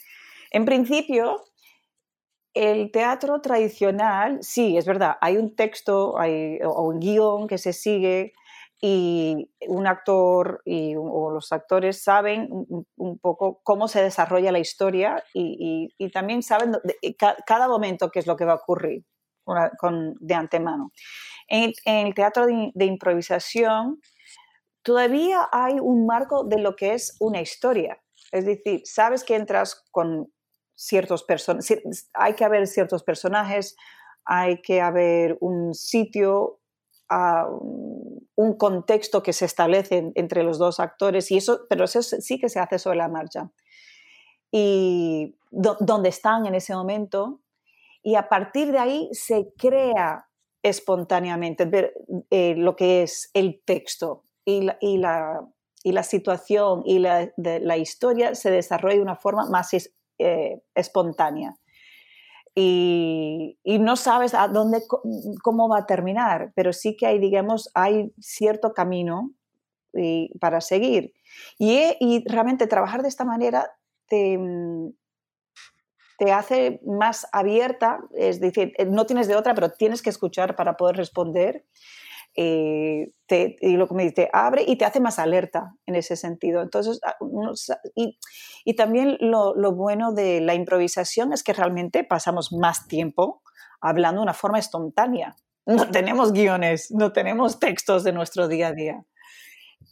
En 0.53 0.65
principio, 0.65 1.43
el 2.53 2.91
teatro 2.91 3.41
tradicional, 3.41 4.37
sí, 4.41 4.77
es 4.77 4.85
verdad, 4.85 5.17
hay 5.19 5.37
un 5.37 5.55
texto 5.55 6.17
hay, 6.19 6.59
o 6.63 6.83
un 6.83 6.99
guion 6.99 7.47
que 7.47 7.57
se 7.57 7.73
sigue 7.73 8.33
y 8.79 9.49
un 9.67 9.87
actor 9.87 10.61
o 10.65 11.31
los 11.31 11.51
actores 11.51 12.03
saben 12.03 12.49
un, 12.51 13.19
poco 13.19 13.61
cómo 13.63 13.87
se 13.87 14.03
desarrolla 14.03 14.51
la 14.51 14.59
historia 14.59 15.23
y, 15.33 15.89
también 16.13 16.43
saben 16.43 16.73
cada 17.45 17.67
momento 17.67 18.11
qué 18.11 18.19
es 18.19 18.27
lo 18.27 18.35
que 18.35 18.45
va 18.45 18.53
a 18.53 18.57
ocurrir 18.57 19.03
con, 19.79 20.15
de 20.19 20.35
antemano. 20.35 20.91
En, 21.47 21.71
el 21.85 22.13
teatro 22.13 22.45
de 22.45 22.85
improvisación 22.85 23.99
todavía 24.83 25.47
hay 25.51 25.79
un 25.79 26.05
marco 26.05 26.43
de 26.43 26.59
lo 26.59 26.75
que 26.75 26.93
es 26.93 27.15
una 27.19 27.41
historia. 27.41 27.99
Es 28.33 28.45
decir, 28.45 28.81
sabes 28.83 29.23
que 29.23 29.35
entras 29.35 29.83
con 29.91 30.32
ciertos 30.85 31.23
personajes, 31.23 32.09
hay 32.13 32.33
que 32.33 32.45
haber 32.45 32.67
ciertos 32.67 33.03
personajes, 33.03 33.75
hay 34.25 34.61
que 34.61 34.81
haber 34.81 35.37
un 35.39 35.73
sitio, 35.73 36.59
ah, 37.09 37.47
un 38.35 38.57
contexto 38.57 39.23
que 39.23 39.33
se 39.33 39.45
establece 39.45 40.11
entre 40.15 40.43
los 40.43 40.57
dos 40.57 40.79
actores, 40.79 41.31
y 41.31 41.37
eso, 41.37 41.61
pero 41.69 41.85
eso 41.85 42.01
sí 42.01 42.39
que 42.39 42.49
se 42.49 42.59
hace 42.59 42.79
sobre 42.79 42.97
la 42.97 43.07
marcha. 43.07 43.51
Y 44.51 45.35
donde 45.51 46.09
están 46.09 46.45
en 46.45 46.55
ese 46.55 46.75
momento, 46.75 47.41
y 48.03 48.15
a 48.15 48.27
partir 48.27 48.71
de 48.71 48.79
ahí 48.79 49.09
se 49.13 49.53
crea 49.57 50.27
espontáneamente 50.61 51.93
eh, 52.29 52.55
lo 52.55 52.75
que 52.75 53.03
es 53.03 53.29
el 53.33 53.61
texto 53.65 54.23
y 54.45 54.61
la, 54.61 54.77
y 54.79 54.97
la, 54.97 55.41
y 55.83 55.91
la 55.91 56.03
situación 56.03 56.83
y 56.85 56.99
la, 56.99 57.31
la, 57.37 57.77
historia 57.77 58.35
se 58.35 58.49
desarrolla 58.51 58.95
de 58.95 59.01
una 59.01 59.15
forma 59.15 59.49
más 59.49 59.73
eh, 60.23 60.61
espontánea. 60.75 61.55
Y, 62.55 63.57
no 63.65 63.95
sabes 63.95 64.33
a 64.33 64.47
dónde, 64.47 64.83
cómo 65.41 65.67
va 65.67 65.79
a 65.79 65.85
terminar, 65.85 66.51
pero 66.55 66.71
sí 66.71 66.95
que 66.95 67.07
hay, 67.07 67.19
digamos, 67.19 67.71
hay 67.73 68.13
cierto 68.19 68.73
camino 68.73 69.31
para 70.39 70.61
seguir. 70.61 71.13
Y, 71.57 72.23
realmente 72.27 72.67
trabajar 72.67 73.01
de 73.01 73.07
esta 73.07 73.25
manera 73.25 73.71
te, 74.07 74.39
te 76.19 76.31
hace 76.31 76.79
más 76.85 77.27
abierta, 77.31 77.99
es 78.15 78.39
decir, 78.39 78.73
no 78.87 79.05
tienes 79.05 79.27
de 79.27 79.35
otra, 79.35 79.55
pero 79.55 79.71
tienes 79.71 80.01
que 80.01 80.09
escuchar 80.09 80.55
para 80.55 80.77
poder 80.77 80.95
responder 80.97 81.65
eh, 82.35 83.11
y 83.61 83.77
lo 83.77 83.87
que 83.87 83.95
me 83.95 84.03
dice, 84.03 84.29
abre 84.31 84.63
y 84.67 84.77
te 84.77 84.85
hace 84.85 84.99
más 84.99 85.19
alerta 85.19 85.75
en 85.85 85.95
ese 85.95 86.15
sentido. 86.15 86.61
Entonces, 86.61 86.99
ah, 87.03 87.15
y, 87.95 88.17
y 88.65 88.75
también 88.75 89.17
lo, 89.19 89.55
lo, 89.55 89.73
bueno 89.73 90.13
de 90.13 90.41
la 90.41 90.53
improvisación 90.53 91.33
es 91.33 91.43
que 91.43 91.53
realmente 91.53 92.03
pasamos 92.03 92.51
más 92.53 92.87
tiempo 92.87 93.41
hablando 93.81 94.21
de 94.21 94.23
una 94.23 94.33
forma 94.33 94.59
espontánea. 94.59 95.35
No 95.65 95.89
tenemos 95.91 96.33
guiones, 96.33 96.91
no 96.91 97.13
tenemos 97.13 97.59
textos 97.59 98.03
de 98.03 98.11
nuestro 98.11 98.47
día 98.47 98.67
a 98.67 98.73
día. 98.73 99.05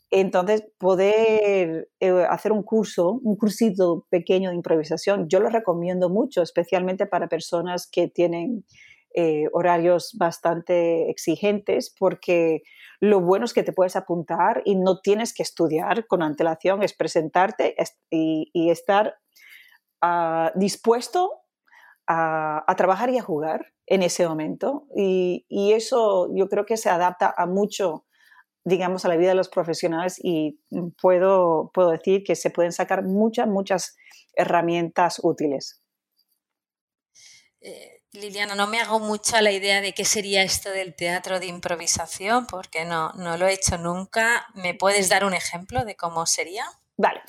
Entonces, 0.09 0.65
poder 0.77 1.89
eh, 2.01 2.25
hacer 2.29 2.51
un 2.51 2.63
curso, 2.63 3.21
un 3.23 3.37
cursito 3.37 4.05
pequeño 4.09 4.49
de 4.49 4.57
improvisación, 4.57 5.29
yo 5.29 5.39
lo 5.39 5.49
recomiendo 5.49 6.09
mucho, 6.09 6.41
especialmente 6.41 7.05
para 7.05 7.29
personas 7.29 7.87
que 7.89 8.09
tienen 8.09 8.65
eh, 9.15 9.45
horarios 9.51 10.15
bastante 10.17 11.09
exigentes 11.09 11.93
porque 11.97 12.63
lo 12.99 13.19
bueno 13.19 13.45
es 13.45 13.53
que 13.53 13.63
te 13.63 13.73
puedes 13.73 13.95
apuntar 13.95 14.61
y 14.63 14.75
no 14.75 14.99
tienes 15.01 15.33
que 15.33 15.43
estudiar 15.43 16.07
con 16.07 16.21
antelación, 16.21 16.83
es 16.83 16.93
presentarte 16.93 17.75
y, 18.09 18.69
estar 18.69 19.15
ah, 20.01 20.51
dispuesto 20.55 21.41
a, 22.07 22.73
trabajar 22.77 23.09
y 23.09 23.17
a 23.17 23.23
jugar 23.23 23.73
en 23.87 24.03
ese 24.03 24.27
momento. 24.27 24.87
Y, 24.95 25.45
eso 25.73 26.29
yo 26.35 26.47
creo 26.47 26.65
que 26.65 26.77
se 26.77 26.89
adapta 26.89 27.33
a 27.35 27.45
mucho, 27.45 28.05
digamos, 28.63 29.03
a 29.05 29.07
la 29.07 29.17
vida 29.17 29.29
de 29.29 29.35
los 29.35 29.49
profesionales 29.49 30.19
y 30.23 30.59
puedo, 31.01 31.71
puedo 31.73 31.89
decir 31.89 32.23
que 32.23 32.35
se 32.35 32.49
pueden 32.49 32.71
sacar 32.71 33.03
muchas, 33.03 33.47
muchas 33.47 33.97
herramientas 34.35 35.19
útiles. 35.23 35.81
Eh, 37.61 38.00
Liliana, 38.13 38.55
no 38.55 38.67
me 38.67 38.79
hago 38.79 38.99
mucha 38.99 39.41
la 39.41 39.51
idea 39.51 39.79
de 39.79 39.93
qué 39.93 40.03
sería 40.03 40.43
esto 40.43 40.69
del 40.69 40.93
teatro 40.93 41.39
de 41.39 41.45
improvisación, 41.45 42.45
porque 42.45 42.83
no, 42.83 43.13
no 43.13 43.37
lo 43.37 43.47
he 43.47 43.53
hecho 43.53 43.77
nunca. 43.77 44.47
¿Me 44.53 44.73
puedes 44.73 45.07
dar 45.07 45.23
un 45.23 45.33
ejemplo 45.33 45.85
de 45.85 45.95
cómo 45.95 46.25
sería? 46.25 46.65
Vale. 46.97 47.21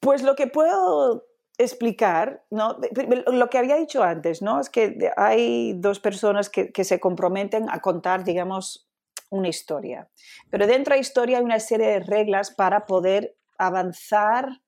Pues 0.00 0.22
lo 0.22 0.36
que 0.36 0.46
puedo 0.46 1.26
explicar, 1.56 2.44
¿no? 2.50 2.78
lo 3.26 3.48
que 3.48 3.58
había 3.58 3.76
dicho 3.76 4.02
antes, 4.02 4.42
¿no? 4.42 4.60
es 4.60 4.68
que 4.68 5.10
hay 5.16 5.72
dos 5.74 6.00
personas 6.00 6.50
que, 6.50 6.72
se 6.84 7.00
comprometen 7.00 7.70
a 7.70 7.80
contar, 7.80 8.24
digamos, 8.24 8.88
una 9.30 9.48
historia. 9.48 10.10
Pero 10.50 10.66
dentro 10.66 10.92
de 10.92 10.98
la 10.98 11.00
historia 11.00 11.38
hay 11.38 11.44
una 11.44 11.60
serie 11.60 11.86
de 11.86 12.00
reglas 12.00 12.50
para 12.50 12.86
poder 12.86 13.36
avanzar 13.56 14.60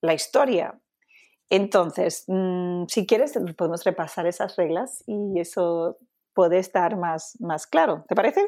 la 0.00 0.14
historia. 0.14 0.79
Entonces, 1.50 2.24
mm, 2.28 2.84
si 2.86 3.06
quieres, 3.06 3.38
podemos 3.56 3.84
repasar 3.84 4.26
esas 4.26 4.56
reglas 4.56 5.02
y 5.06 5.40
eso 5.40 5.98
puede 6.32 6.58
estar 6.58 6.96
más, 6.96 7.36
más 7.40 7.66
claro. 7.66 8.04
¿Te 8.08 8.14
parece? 8.14 8.46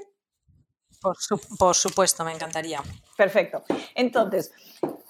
Por, 1.58 1.74
supuesto, 1.74 2.24
me 2.24 2.32
encantaría. 2.32 2.80
Perfecto. 3.16 3.64
Entonces, 3.96 4.52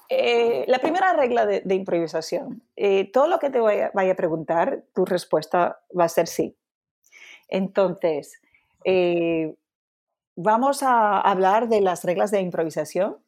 eh, 0.09 0.65
la 0.67 0.79
primera 0.79 1.13
regla 1.13 1.45
de, 1.45 1.75
improvisación. 1.75 2.63
Eh, 2.77 3.11
todo 3.13 3.29
lo 3.29 3.39
que 3.39 3.51
te 3.51 3.61
vaya, 3.61 3.93
a 3.95 4.15
preguntar, 4.17 4.85
tu 4.95 5.05
respuesta 5.05 5.83
va 5.99 6.05
a 6.05 6.09
ser 6.09 6.29
sí. 6.29 6.57
Entonces, 7.49 8.41
eh, 8.85 9.55
vamos 10.35 10.83
a 10.83 11.21
hablar 11.21 11.69
de 11.69 11.83
las 11.83 12.05
reglas 12.05 12.31
de 12.31 12.41
improvisación. 12.41 13.19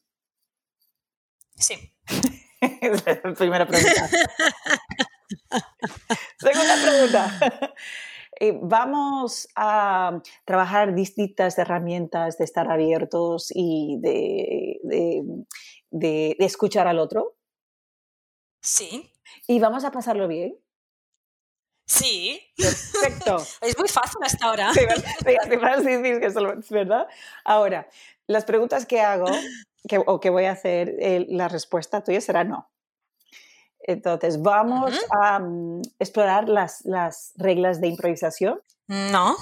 Sí. 1.56 1.93
primera 3.38 3.66
pregunta. 3.66 4.08
Segunda 6.38 6.74
pregunta. 6.82 7.74
Eh, 8.40 8.58
vamos 8.60 9.48
a 9.54 10.20
trabajar 10.44 10.94
distintas 10.94 11.56
herramientas 11.58 12.38
de 12.38 12.44
estar 12.44 12.70
abiertos 12.70 13.52
y 13.54 13.98
de, 14.00 14.80
escuchar 16.38 16.88
al 16.88 16.98
otro. 16.98 17.36
Sí. 18.60 19.12
¿Y 19.46 19.60
vamos 19.60 19.84
a 19.84 19.90
pasarlo 19.90 20.26
bien? 20.26 20.58
Sí. 21.86 22.40
Perfecto. 22.56 23.36
es 23.60 23.78
muy 23.78 23.88
fácil 23.88 24.20
hasta 24.22 24.46
ahora. 24.46 24.72
Sí, 24.72 24.80
es 24.80 26.70
verdad. 26.70 27.06
Ahora, 27.44 27.88
las 28.26 28.44
preguntas 28.44 28.86
que 28.86 29.00
hago 29.00 29.26
que, 29.88 30.02
o 30.04 30.20
que 30.20 30.30
voy 30.30 30.46
a 30.46 30.52
hacer, 30.52 30.94
eh, 30.98 31.26
la 31.28 31.48
respuesta 31.48 32.02
tuya 32.02 32.20
será 32.20 32.44
no. 32.44 32.70
Entonces, 33.86 34.40
¿vamos 34.40 34.94
a 35.10 35.38
mm, 35.38 35.82
explorar 35.98 36.48
las, 36.48 36.82
reglas 37.36 37.82
de 37.82 37.88
improvisación? 37.88 38.60
No. 38.86 39.36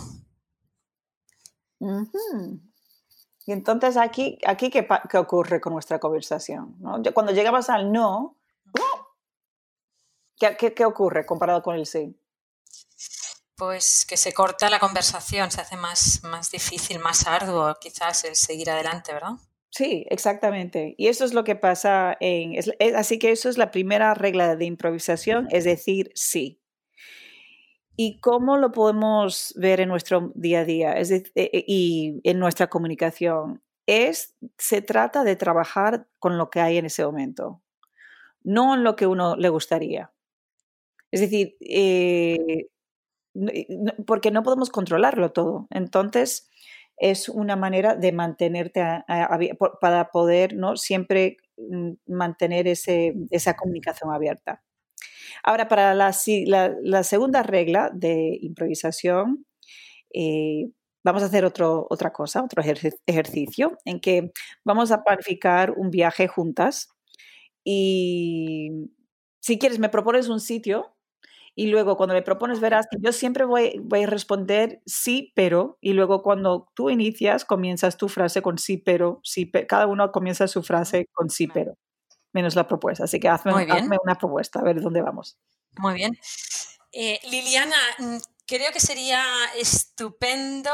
Y 3.47 3.53
entonces, 3.53 3.97
aquí, 3.97 4.39
aquí 4.45 4.69
¿qué, 4.71 4.87
ocurre 5.17 5.61
con 5.61 5.73
nuestra 5.73 6.01
conversación? 6.01 6.77
Cuando 7.15 7.33
llegamos 7.33 7.71
al 7.71 7.93
no, 7.93 8.37
¿qué, 10.37 10.85
ocurre 10.85 11.25
comparado 11.25 11.63
con 11.63 11.77
el 11.77 11.87
sí? 11.87 12.19
Pues 13.55 14.05
que 14.05 14.17
se 14.17 14.33
corta 14.33 14.69
la 14.71 14.81
conversación, 14.81 15.53
se 15.53 15.61
hace 15.61 15.77
más, 15.77 16.21
más 16.25 16.51
difícil, 16.51 16.99
más 16.99 17.29
arduo 17.29 17.77
quizás 17.81 18.25
el 18.25 18.35
seguir 18.35 18.71
adelante, 18.71 19.13
¿verdad? 19.13 19.35
Sí, 19.75 20.05
exactamente. 20.11 20.95
Y 20.99 21.09
eso 21.09 21.25
es 21.25 21.33
lo 21.33 21.45
que 21.45 21.57
pasa 21.57 22.15
en... 22.21 22.55
así 22.95 23.19
que 23.19 23.31
eso 23.33 23.49
es 23.49 23.57
la 23.57 23.71
primera 23.71 24.13
regla 24.13 24.55
de 24.55 24.67
improvisación, 24.67 25.49
es 25.51 25.65
decir, 25.65 26.11
sí. 26.15 26.59
¿Y 27.97 28.21
cómo 28.21 28.57
lo 28.57 28.73
podemos 28.73 29.53
ver 29.57 29.81
en 29.81 29.89
nuestro 29.89 30.33
día 30.35 30.61
a 30.61 30.65
día 30.65 30.93
es 30.95 31.11
e, 31.11 31.25
e, 31.35 31.65
y 31.67 32.21
en 32.25 32.39
nuestra 32.39 32.69
comunicación? 32.69 33.63
Es, 33.87 34.35
se 34.59 34.81
trata 34.83 35.25
de 35.25 35.37
trabajar 35.37 36.07
con 36.19 36.39
lo 36.39 36.49
que 36.51 36.61
hay 36.61 36.79
en 36.79 36.87
ese 36.87 37.05
momento, 37.05 37.63
no 38.45 38.75
en 38.75 38.85
lo 38.85 38.97
que 38.97 39.07
uno 39.07 39.37
le 39.37 39.49
gustaría. 39.51 40.13
Es 41.11 41.21
decir, 41.21 41.57
eh, 41.61 42.69
porque 44.07 44.31
no 44.31 44.43
podemos 44.43 44.71
controlarlo 44.71 45.33
todo. 45.33 45.67
Entonces, 45.71 46.51
es 46.97 47.29
una 47.29 47.57
manera 47.57 47.97
de 47.97 48.13
mantenerte 48.13 48.83
para 49.81 50.11
poder 50.11 50.55
¿no? 50.55 50.77
siempre 50.77 51.37
mm, 51.57 51.93
mantener 52.07 52.69
ese, 52.69 53.15
esa 53.31 53.55
comunicación 53.55 54.13
abierta. 54.13 54.63
Ahora, 55.43 55.69
para 55.69 55.95
la, 55.95 56.15
la, 56.83 57.03
segunda 57.03 57.43
regla 57.43 57.91
de 57.93 58.39
improvisación, 58.43 59.45
eh, 60.15 60.69
vamos 61.05 61.23
a 61.23 61.27
hacer 61.27 61.45
otro, 61.45 61.87
otra 61.91 62.13
cosa, 62.13 62.45
otro 62.45 62.63
ejercicio, 63.07 63.77
en 63.85 64.01
que 64.01 64.31
vamos 64.65 64.93
a 64.93 65.03
planificar 65.03 65.73
un 65.73 65.91
viaje 65.91 66.29
juntas 66.29 66.89
y 67.65 68.91
si 69.41 69.59
quieres 69.59 69.79
me 69.79 69.89
propones 69.89 70.29
un 70.29 70.41
sitio 70.41 70.95
y 71.55 71.67
luego 71.67 71.97
cuando 71.97 72.15
me 72.15 72.23
propones 72.23 72.61
verás 72.61 72.87
que 72.91 72.97
yo 73.01 73.13
siempre 73.13 73.45
voy, 73.45 73.81
voy 73.83 74.05
a 74.05 74.07
responder 74.07 74.81
sí, 74.87 75.33
pero, 75.35 75.79
y 75.81 75.93
luego 75.93 76.23
cuando 76.23 76.69
tú 76.75 76.91
inicias 76.91 77.45
comienzas 77.45 77.97
tu 77.97 78.09
frase 78.09 78.41
con 78.41 78.59
sí, 78.59 78.79
pero, 78.79 79.21
sí, 79.23 79.51
cada 79.69 79.87
uno 79.87 80.11
comienza 80.13 80.49
su 80.49 80.63
frase 80.63 81.09
con 81.13 81.29
sí, 81.31 81.49
pero, 81.49 81.77
menos 82.33 82.57
la 82.57 82.67
propuesta. 82.67 83.05
Así 83.05 83.21
que 83.21 83.29
hazme, 83.29 83.53
una 84.03 84.15
propuesta, 84.17 84.61
a 84.61 84.63
ver 84.63 84.81
dónde 84.81 85.03
vamos. 85.03 85.37
Muy 85.79 85.95
bien. 85.95 86.19
Eh, 86.93 87.21
Liliana, 87.31 87.77
mm, 87.99 88.17
creo 88.47 88.73
que 88.73 88.81
sería 88.81 89.23
estupendo 89.59 90.71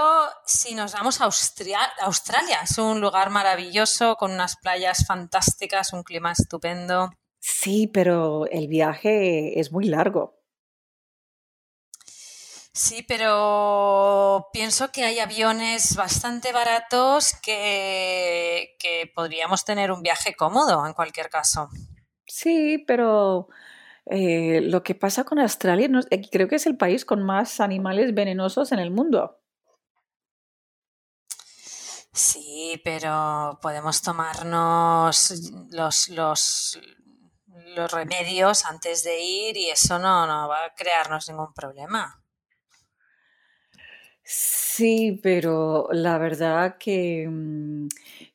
si 0.47 0.75
nos 0.75 0.93
vamos 0.93 1.21
a 1.21 1.25
Australia. 1.25 2.59
Es 2.63 2.79
un 2.79 3.01
lugar 3.01 3.31
maravilloso, 3.31 4.17
con 4.17 4.33
unas 4.33 4.57
playas 4.57 5.07
fantásticas, 5.07 5.93
un 5.93 6.03
clima 6.03 6.33
estupendo. 6.33 7.11
Sí, 7.41 7.87
pero 7.87 8.47
el 8.47 8.69
viaje 8.69 9.61
es 9.61 9.71
muy 9.71 9.85
largo. 9.85 10.38
Sí, 12.79 13.03
pero 13.03 14.51
pienso 14.53 14.93
que 14.93 15.05
hay 15.05 15.19
aviones 15.19 15.97
bastante 15.97 16.53
baratos 16.53 17.33
que, 17.43 18.77
podríamos 19.17 19.65
tener 19.65 19.91
un 19.91 20.01
viaje 20.01 20.37
cómodo 20.37 20.87
en 20.87 20.93
cualquier 20.93 21.29
caso. 21.29 21.71
Sí, 22.25 22.85
pero 22.87 23.49
eh, 24.07 24.61
lo 24.63 24.85
que 24.85 24.95
pasa 24.95 25.25
con 25.25 25.41
Australia, 25.41 25.89
eh, 26.11 26.31
creo 26.31 26.47
que 26.47 26.55
es 26.55 26.67
el 26.67 26.77
país 26.77 27.05
con 27.05 27.25
más 27.25 27.59
animales 27.59 28.15
venenosos 28.15 28.71
en 28.71 28.79
el 28.79 28.93
mundo. 28.93 29.41
Sí, 32.13 32.81
pero 32.85 33.59
podemos 33.61 34.03
tomarnos 34.03 35.33
los, 35.73 36.09
los, 36.11 36.81
los 37.75 37.91
remedios 37.91 38.65
antes 38.67 39.03
de 39.03 39.21
ir 39.21 39.57
y 39.57 39.69
eso 39.69 39.99
no, 39.99 40.29
no 40.29 40.49
va 40.49 40.67
a 40.67 40.75
crearnos 40.77 41.29
ningún 41.29 41.53
problema. 41.53 42.23
Sí, 44.31 45.19
pero 45.23 45.89
la 45.91 46.19
verdad 46.19 46.77
que 46.79 47.27
mm, 47.27 47.89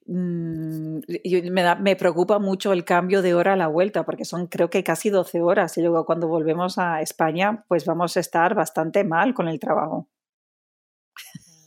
mm, 0.08 1.02
me, 1.52 1.96
preocupa 1.96 2.40
mucho 2.40 2.74
el 2.74 2.84
cambio 2.84 3.22
de 3.22 3.36
hora 3.36 3.54
a 3.54 3.56
la 3.56 3.68
vuelta, 3.68 4.04
porque 4.04 4.26
son 4.26 4.48
creo 4.48 4.72
que 4.72 4.84
casi 4.84 5.12
12 5.12 5.42
horas 5.42 5.78
y 5.78 5.82
luego 5.82 6.04
cuando 6.04 6.28
volvemos 6.28 6.80
a 6.80 7.00
España, 7.02 7.64
pues 7.68 7.86
vamos 7.86 8.18
a 8.18 8.22
estar 8.22 8.56
bastante 8.56 9.04
mal 9.04 9.36
con 9.36 9.48
el 9.48 9.60
trabajo. 9.60 10.10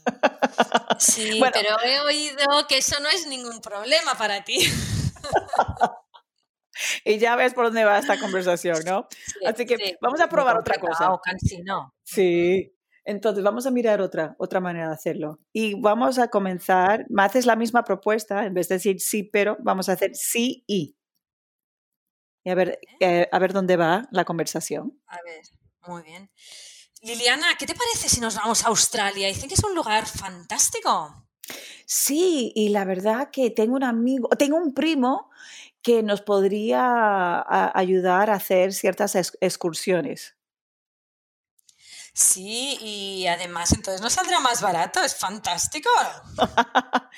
Sí, 0.99 1.41
pero 1.53 1.77
he 1.85 2.01
oído 2.01 2.67
que 2.69 2.79
eso 2.79 2.99
no 3.01 3.09
es 3.09 3.27
ningún 3.27 3.61
problema 3.61 4.15
para 4.17 4.45
ti. 4.45 4.59
y 7.05 7.19
ya 7.19 7.37
ves 7.37 7.53
por 7.53 7.67
dónde 7.67 7.85
va 7.85 7.99
esta 7.99 8.19
conversación, 8.19 8.79
¿no? 8.87 9.07
Así 9.47 9.67
que 9.67 9.99
vamos 10.01 10.21
a 10.21 10.29
probar 10.29 10.57
otra 10.57 10.81
cosa. 10.81 11.11
no. 11.65 11.95
Sí, 12.03 12.76
entonces, 13.07 13.45
vamos 13.45 13.67
a 13.67 13.71
mirar 13.71 14.01
otra, 14.01 14.35
otra 14.39 14.61
manera 14.61 14.89
de 14.89 14.95
hacerlo. 14.95 15.39
Y 15.53 15.81
vamos 15.81 16.19
a 16.19 16.29
comenzar, 16.29 17.07
me 17.09 17.23
haces 17.23 17.47
la 17.47 17.55
misma 17.55 17.85
propuesta, 17.85 18.45
en 18.45 18.53
vez 18.53 18.69
de 18.69 18.75
decir 18.75 19.01
sí, 19.01 19.23
pero 19.23 19.57
vamos 19.61 19.89
a 19.89 19.93
hacer 19.93 20.15
sí 20.15 20.65
y. 20.67 20.97
Y 22.45 22.51
a 22.51 22.55
ver, 22.57 22.81
eh, 23.01 23.29
a 23.31 23.39
ver 23.39 23.53
dónde 23.53 23.77
va 23.77 24.09
la 24.11 24.25
conversación. 24.25 25.01
A 25.07 25.19
ver, 25.25 25.43
muy 25.87 26.03
bien. 26.03 26.31
Liliana, 27.03 27.55
¿qué 27.59 27.67
te 27.67 27.75
parece 27.75 28.09
si 28.09 28.21
nos 28.21 28.35
vamos 28.35 28.65
a 28.65 28.69
Australia? 28.69 29.29
Dicen 29.29 29.49
que 29.49 29.55
es 29.55 29.65
un 29.65 29.75
lugar 29.75 30.07
fantástico. 30.07 31.29
Sí, 31.87 32.53
y 32.57 32.71
la 32.71 32.85
verdad 32.85 33.31
que 33.31 33.51
tengo 33.51 33.77
un 33.77 33.85
amigo, 33.85 34.29
tengo 34.31 34.57
un 34.57 34.75
primo 34.75 35.31
que 35.83 36.03
nos 36.03 36.23
podría 36.23 37.45
ayudar 37.79 38.31
a 38.31 38.35
hacer 38.35 38.73
ciertas 38.73 39.15
excursiones. 39.41 40.36
Sí, 42.19 42.79
y 42.81 43.27
además 43.27 43.73
entonces 43.75 44.01
nos 44.01 44.15
saldrá 44.15 44.41
más 44.41 44.63
barato, 44.63 45.03
es 45.03 45.15
fantástico. 45.15 45.91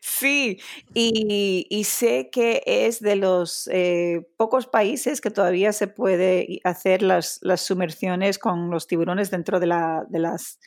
sí, 0.00 0.58
y, 0.94 1.84
sé 1.84 2.30
que 2.32 2.62
es 2.64 3.00
de 3.00 3.16
los 3.16 3.68
eh, 3.70 4.26
pocos 4.38 4.66
países 4.66 5.20
que 5.20 5.30
todavía 5.30 5.74
se 5.74 5.88
puede 5.88 6.60
hacer 6.64 7.02
las, 7.02 7.38
las 7.42 7.60
sumersiones 7.60 8.38
con 8.38 8.70
los 8.70 8.86
tiburones 8.86 9.30
dentro 9.30 9.60
de, 9.60 9.66
la, 9.66 10.06
de 10.08 10.20
las, 10.20 10.58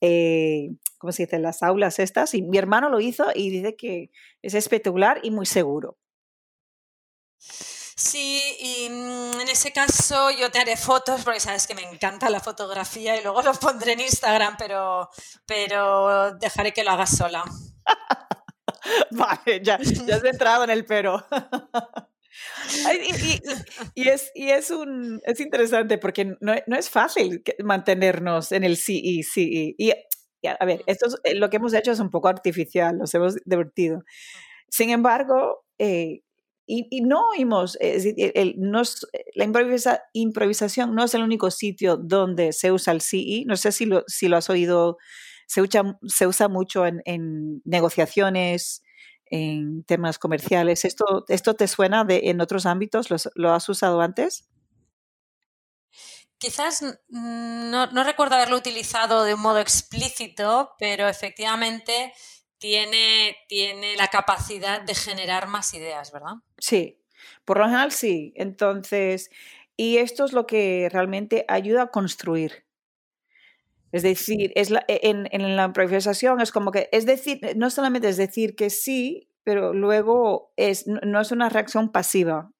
eh, 0.00 0.70
¿cómo 0.98 1.10
se 1.12 1.24
dice?, 1.24 1.40
las 1.40 1.64
aulas 1.64 1.98
estas. 1.98 2.34
Y 2.34 2.42
mi 2.42 2.58
hermano 2.58 2.88
lo 2.88 3.00
hizo 3.00 3.26
y 3.34 3.50
dice 3.50 3.74
que 3.74 4.12
es 4.42 4.54
espectacular 4.54 5.18
y 5.24 5.32
muy 5.32 5.46
seguro. 5.46 5.96
Sí, 7.96 8.40
y 8.58 8.88
mm, 8.90 9.40
en 9.40 9.48
ese 9.48 9.72
caso 9.72 10.30
yo 10.32 10.50
te 10.50 10.58
haré 10.58 10.76
fotos 10.76 11.22
porque 11.22 11.38
sabes 11.38 11.66
que 11.66 11.74
me 11.74 11.82
encanta 11.82 12.28
la 12.28 12.40
fotografía 12.40 13.18
y 13.18 13.22
luego 13.22 13.42
lo 13.42 13.52
pondré 13.54 13.92
en 13.92 14.00
Instagram, 14.00 14.56
pero, 14.58 15.08
pero 15.46 16.34
dejaré 16.34 16.72
que 16.72 16.82
lo 16.82 16.90
hagas 16.90 17.16
sola. 17.16 17.44
vale, 19.12 19.60
ya, 19.62 19.78
ya 19.80 20.16
has 20.16 20.24
entrado 20.24 20.64
en 20.64 20.70
el 20.70 20.84
pero. 20.84 21.24
y, 23.94 24.08
es, 24.08 24.32
y 24.34 24.50
es, 24.50 24.70
un, 24.70 25.20
es 25.24 25.38
interesante 25.38 25.98
porque 25.98 26.36
no, 26.40 26.54
no 26.66 26.76
es 26.76 26.90
fácil 26.90 27.44
mantenernos 27.62 28.50
en 28.50 28.64
el 28.64 28.76
sí 28.76 29.00
y 29.02 29.22
sí. 29.22 29.76
Y, 29.78 29.92
a 30.46 30.64
ver, 30.66 30.82
esto 30.86 31.06
eh, 31.22 31.36
lo 31.36 31.48
que 31.48 31.56
hemos 31.56 31.72
hecho 31.74 31.92
es 31.92 32.00
un 32.00 32.10
poco 32.10 32.28
artificial, 32.28 32.98
nos 32.98 33.14
hemos 33.14 33.36
divertido. 33.44 34.02
Sin 34.68 34.90
embargo, 34.90 35.64
eh, 35.78 36.23
y, 36.66 37.02
no 37.02 37.28
oímos, 37.30 37.76
el, 37.80 38.56
la 39.34 39.44
improvisa, 39.44 40.02
improvisación 40.14 40.94
no 40.94 41.04
es 41.04 41.14
el 41.14 41.22
único 41.22 41.50
sitio 41.50 41.98
donde 41.98 42.52
se 42.54 42.72
usa 42.72 42.92
el 42.94 43.02
sí 43.02 43.44
No 43.46 43.56
sé 43.56 43.70
si 43.70 43.84
lo, 43.84 44.04
has 44.36 44.50
oído, 44.50 44.96
se 45.46 45.60
usa, 45.60 46.48
mucho 46.48 46.86
en, 46.86 47.62
negociaciones, 47.64 48.82
en 49.26 49.84
temas 49.84 50.18
comerciales. 50.18 50.86
¿Esto, 50.86 51.24
te 51.26 51.68
suena 51.68 52.06
en 52.08 52.40
otros 52.40 52.64
ámbitos? 52.64 53.08
¿Lo, 53.34 53.52
has 53.52 53.68
usado 53.68 54.00
antes? 54.00 54.48
Quizás 56.38 56.82
no, 57.08 58.04
recuerdo 58.04 58.36
haberlo 58.36 58.56
utilizado 58.56 59.24
de 59.24 59.34
un 59.34 59.40
modo 59.40 59.60
explícito, 59.60 60.70
pero 60.78 61.08
efectivamente 61.08 62.14
tiene, 62.58 63.36
tiene 63.48 63.96
la 63.96 64.08
capacidad 64.08 64.80
de 64.82 64.94
generar 64.94 65.48
más 65.48 65.74
ideas, 65.74 66.12
¿verdad? 66.12 66.34
Sí, 66.58 66.98
por 67.44 67.58
lo 67.58 67.64
general 67.64 67.92
sí. 67.92 68.32
Entonces, 68.36 69.30
y 69.76 69.98
esto 69.98 70.24
es 70.24 70.32
lo 70.32 70.46
que 70.46 70.88
realmente 70.92 71.44
ayuda 71.48 71.82
a 71.82 71.90
construir. 71.90 72.64
Es 73.92 74.02
decir, 74.02 74.52
es 74.56 74.70
e, 74.72 75.00
en, 75.02 75.28
en, 75.30 75.56
la 75.56 75.66
improvisación 75.66 76.40
es 76.40 76.50
como 76.50 76.72
que, 76.72 76.88
es 76.90 77.06
decir, 77.06 77.40
no 77.56 77.70
solamente 77.70 78.08
es 78.08 78.16
decir 78.16 78.56
que 78.56 78.70
sí, 78.70 79.30
pero 79.44 79.72
luego 79.72 80.52
es, 80.56 80.86
no 80.86 81.20
es 81.20 81.30
una 81.30 81.48
reacción 81.48 81.92
pasiva. 81.92 82.50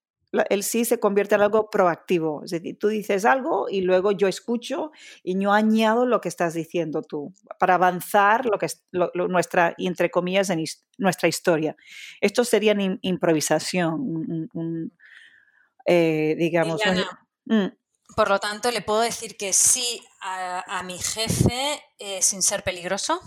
El 0.50 0.62
sí 0.62 0.84
se 0.84 1.00
convierte 1.00 1.34
en 1.34 1.42
algo 1.42 1.70
proactivo. 1.70 2.42
Es 2.44 2.50
decir, 2.50 2.78
tú 2.78 2.88
dices 2.88 3.24
algo 3.24 3.68
y 3.68 3.82
luego 3.82 4.12
yo 4.12 4.28
escucho 4.28 4.92
y 5.22 5.38
yo 5.38 5.52
añado 5.52 6.06
lo 6.06 6.20
que 6.20 6.28
estás 6.28 6.54
diciendo 6.54 7.02
tú 7.02 7.32
para 7.58 7.74
avanzar 7.74 8.46
lo 8.46 8.58
que 8.58 8.66
es 8.66 8.84
nuestra, 8.92 9.74
entre 9.78 10.10
comillas, 10.10 10.50
en 10.50 10.64
nuestra 10.98 11.28
historia. 11.28 11.76
Esto 12.20 12.44
sería 12.44 12.74
improvisación, 13.02 14.50
eh, 15.86 16.34
digamos. 16.38 16.80
Por 18.16 18.28
lo 18.28 18.38
tanto, 18.38 18.70
¿le 18.70 18.80
puedo 18.80 19.00
decir 19.00 19.36
que 19.36 19.52
sí 19.52 20.02
a, 20.20 20.82
mi 20.84 20.98
jefe 20.98 21.82
eh, 21.98 22.22
sin 22.22 22.42
ser 22.42 22.62
peligroso? 22.62 23.20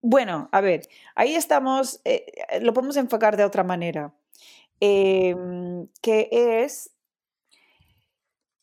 Bueno, 0.00 0.48
a 0.52 0.60
ver, 0.60 0.88
ahí 1.14 1.34
estamos, 1.34 2.00
eh, 2.04 2.24
lo 2.60 2.72
podemos 2.72 2.96
enfocar 2.96 3.36
de 3.36 3.44
otra 3.44 3.64
manera, 3.64 4.14
em, 4.80 5.88
que 6.02 6.28
es 6.30 6.92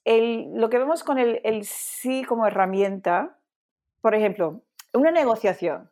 lo 0.05 0.69
que 0.69 0.77
vemos 0.77 1.03
con 1.03 1.17
el, 1.17 1.65
sí 1.65 2.23
como 2.23 2.45
herramienta, 2.45 3.39
por 4.01 4.15
ejemplo, 4.15 4.61
una 4.93 5.11
negociación. 5.11 5.89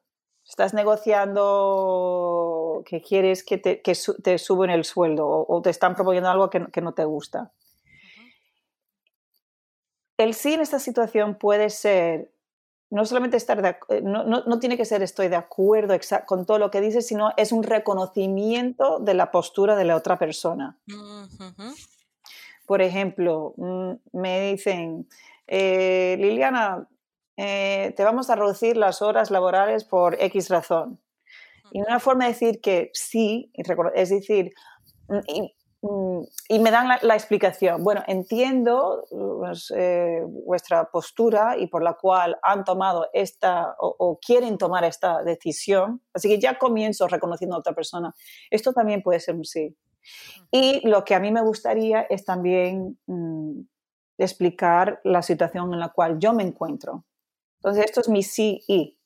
Estás 0.48 0.74
negociando 0.74 2.84
que 2.86 3.02
quieres 3.02 3.44
que 3.44 3.58
te, 3.58 3.82
que 3.82 3.94
te 4.24 4.38
suben 4.38 4.70
el 4.70 4.84
sueldo 4.84 5.46
o, 5.48 5.62
te 5.62 5.70
están 5.70 5.96
proponiendo 5.96 6.30
algo 6.30 6.50
que 6.50 6.82
no 6.82 6.94
te 6.94 7.06
gusta 7.06 7.54
el 10.22 10.34
sí 10.34 10.54
en 10.54 10.62
esta 10.62 10.80
situación 10.80 11.36
puede 11.36 11.70
ser 11.70 12.32
no 12.92 13.06
solamente 13.06 13.38
estar 13.38 13.62
de, 13.62 13.76
eh, 13.90 14.02
no, 14.04 14.24
no, 14.24 14.60
tiene 14.60 14.78
que 14.78 14.86
ser 14.86 15.02
estoy 15.02 15.28
de 15.28 15.36
acuerdo 15.38 15.96
con 16.28 16.46
todo 16.46 16.60
lo 16.60 16.70
que 16.70 16.82
dices, 16.82 17.08
sino 17.08 17.32
es 17.38 17.52
un 17.52 17.64
reconocimiento 17.64 19.00
de 19.00 19.14
la 19.14 19.32
postura 19.32 19.76
de 19.76 19.86
la 19.86 19.96
otra 19.96 20.20
persona. 20.20 20.78
Por 22.68 22.82
ejemplo, 22.82 23.54
mm, 23.58 23.92
me 24.14 24.52
dicen, 24.52 25.08
eh, 25.48 26.16
Liliana, 26.20 26.88
eh, 27.38 27.94
te 27.98 28.04
vamos 28.04 28.30
a 28.30 28.36
reducir 28.36 28.78
las 28.78 29.02
horas 29.02 29.32
laborales 29.32 29.84
por 29.84 30.22
X 30.22 30.50
razón. 30.50 31.00
Y 31.72 31.82
una 31.82 32.00
forma 32.00 32.26
de 32.26 32.32
decir 32.32 32.62
que 32.62 32.92
sí, 32.94 33.52
es 33.96 34.10
decir, 34.10 34.54
Mm, 35.12 35.46
y 36.48 36.60
me 36.60 36.70
dan 36.70 36.88
la, 37.02 37.16
explicación. 37.16 37.84
Bueno, 37.84 38.04
entiendo 38.06 39.04
pues, 39.10 39.74
eh, 39.76 40.22
vuestra 40.28 40.92
postura 40.92 41.58
y 41.58 41.68
por 41.68 41.82
la 41.82 41.94
cual 41.94 42.38
han 42.44 42.64
tomado 42.64 43.08
esta 43.14 43.76
o, 43.80 44.20
quieren 44.20 44.60
tomar 44.60 44.84
esta 44.84 45.24
decisión. 45.24 46.02
Así 46.14 46.30
que 46.30 46.40
ya 46.40 46.60
comienzo 46.60 47.08
reconociendo 47.08 47.56
a 47.56 47.60
otra 47.60 47.74
persona. 47.74 48.14
Esto 48.52 48.74
también 48.74 49.02
puede 49.02 49.20
ser 49.20 49.36
un 49.36 49.46
sí. 49.46 49.76
Y 50.52 50.88
lo 50.88 51.04
que 51.04 51.16
a 51.16 51.20
mí 51.20 51.32
me 51.32 51.42
gustaría 51.42 52.02
es 52.02 52.26
también 52.26 53.00
mm, 53.08 53.62
explicar 54.20 55.02
la 55.04 55.24
situación 55.24 55.74
en 55.74 55.80
la 55.80 55.90
cual 55.90 56.20
yo 56.20 56.34
me 56.34 56.44
encuentro. 56.44 57.06
Entonces, 57.58 57.86
esto 57.86 58.02
es 58.02 58.10
mi 58.10 58.22
sí 58.22 58.64
y. 58.68 58.98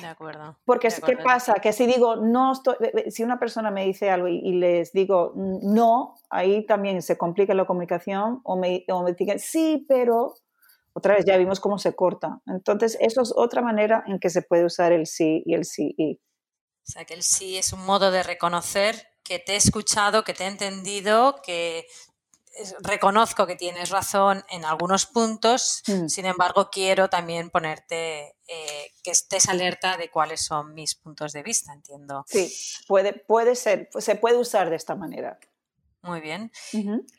De 0.00 0.06
acuerdo. 0.06 0.58
Porque, 0.64 0.88
¿qué 1.04 1.16
pasa? 1.16 1.54
Que 1.54 1.72
si 1.72 1.86
digo 1.86 2.16
no 2.16 2.52
estoy, 2.52 2.76
si 3.10 3.22
una 3.22 3.38
persona 3.38 3.70
me 3.70 3.84
dice 3.84 4.10
algo 4.10 4.28
y, 4.28 4.52
les 4.52 4.92
digo 4.92 5.32
no, 5.34 6.14
ahí 6.30 6.66
también 6.66 7.02
se 7.02 7.16
complica 7.16 7.54
la 7.54 7.66
comunicación 7.66 8.40
o 8.44 8.56
me, 8.56 8.84
o 8.88 9.02
me 9.02 9.12
dicen 9.12 9.38
sí, 9.38 9.84
pero 9.88 10.34
otra 10.92 11.14
vez 11.14 11.24
ya 11.24 11.36
vimos 11.36 11.60
cómo 11.60 11.78
se 11.78 11.94
corta. 11.94 12.40
Entonces, 12.46 12.96
eso 13.00 13.22
es 13.22 13.32
otra 13.36 13.62
manera 13.62 14.02
en 14.06 14.18
que 14.18 14.30
se 14.30 14.42
puede 14.42 14.64
usar 14.64 14.92
el 14.92 15.06
sí 15.06 15.42
y 15.46 15.54
el 15.54 15.64
sí 15.64 15.94
y. 15.96 16.14
O 16.14 16.90
sea, 16.90 17.04
que 17.04 17.14
el 17.14 17.22
sí 17.22 17.56
es 17.56 17.72
un 17.72 17.84
modo 17.84 18.10
de 18.10 18.22
reconocer 18.22 19.06
que 19.22 19.38
te 19.38 19.52
he 19.52 19.56
escuchado, 19.56 20.24
que 20.24 20.32
te 20.32 20.44
he 20.44 20.46
entendido, 20.48 21.40
que 21.42 21.86
reconozco 22.80 23.46
que 23.46 23.56
tienes 23.56 23.90
razón 23.90 24.44
en 24.50 24.64
algunos 24.64 25.06
puntos, 25.06 25.82
mm. 25.86 26.08
sin 26.08 26.26
embargo 26.26 26.70
quiero 26.70 27.08
también 27.08 27.50
ponerte 27.50 28.36
eh, 28.46 28.92
que 29.02 29.10
estés 29.10 29.48
alerta 29.48 29.96
de 29.96 30.10
cuáles 30.10 30.44
son 30.44 30.74
mis 30.74 30.94
puntos 30.94 31.32
de 31.32 31.42
vista, 31.42 31.72
entiendo. 31.72 32.24
Sí, 32.26 32.52
puede, 32.86 33.12
puede 33.12 33.54
ser, 33.54 33.88
se 33.98 34.16
puede 34.16 34.36
usar 34.36 34.70
de 34.70 34.76
esta 34.76 34.94
manera. 34.94 35.38
Muy 36.02 36.20
bien. 36.20 36.52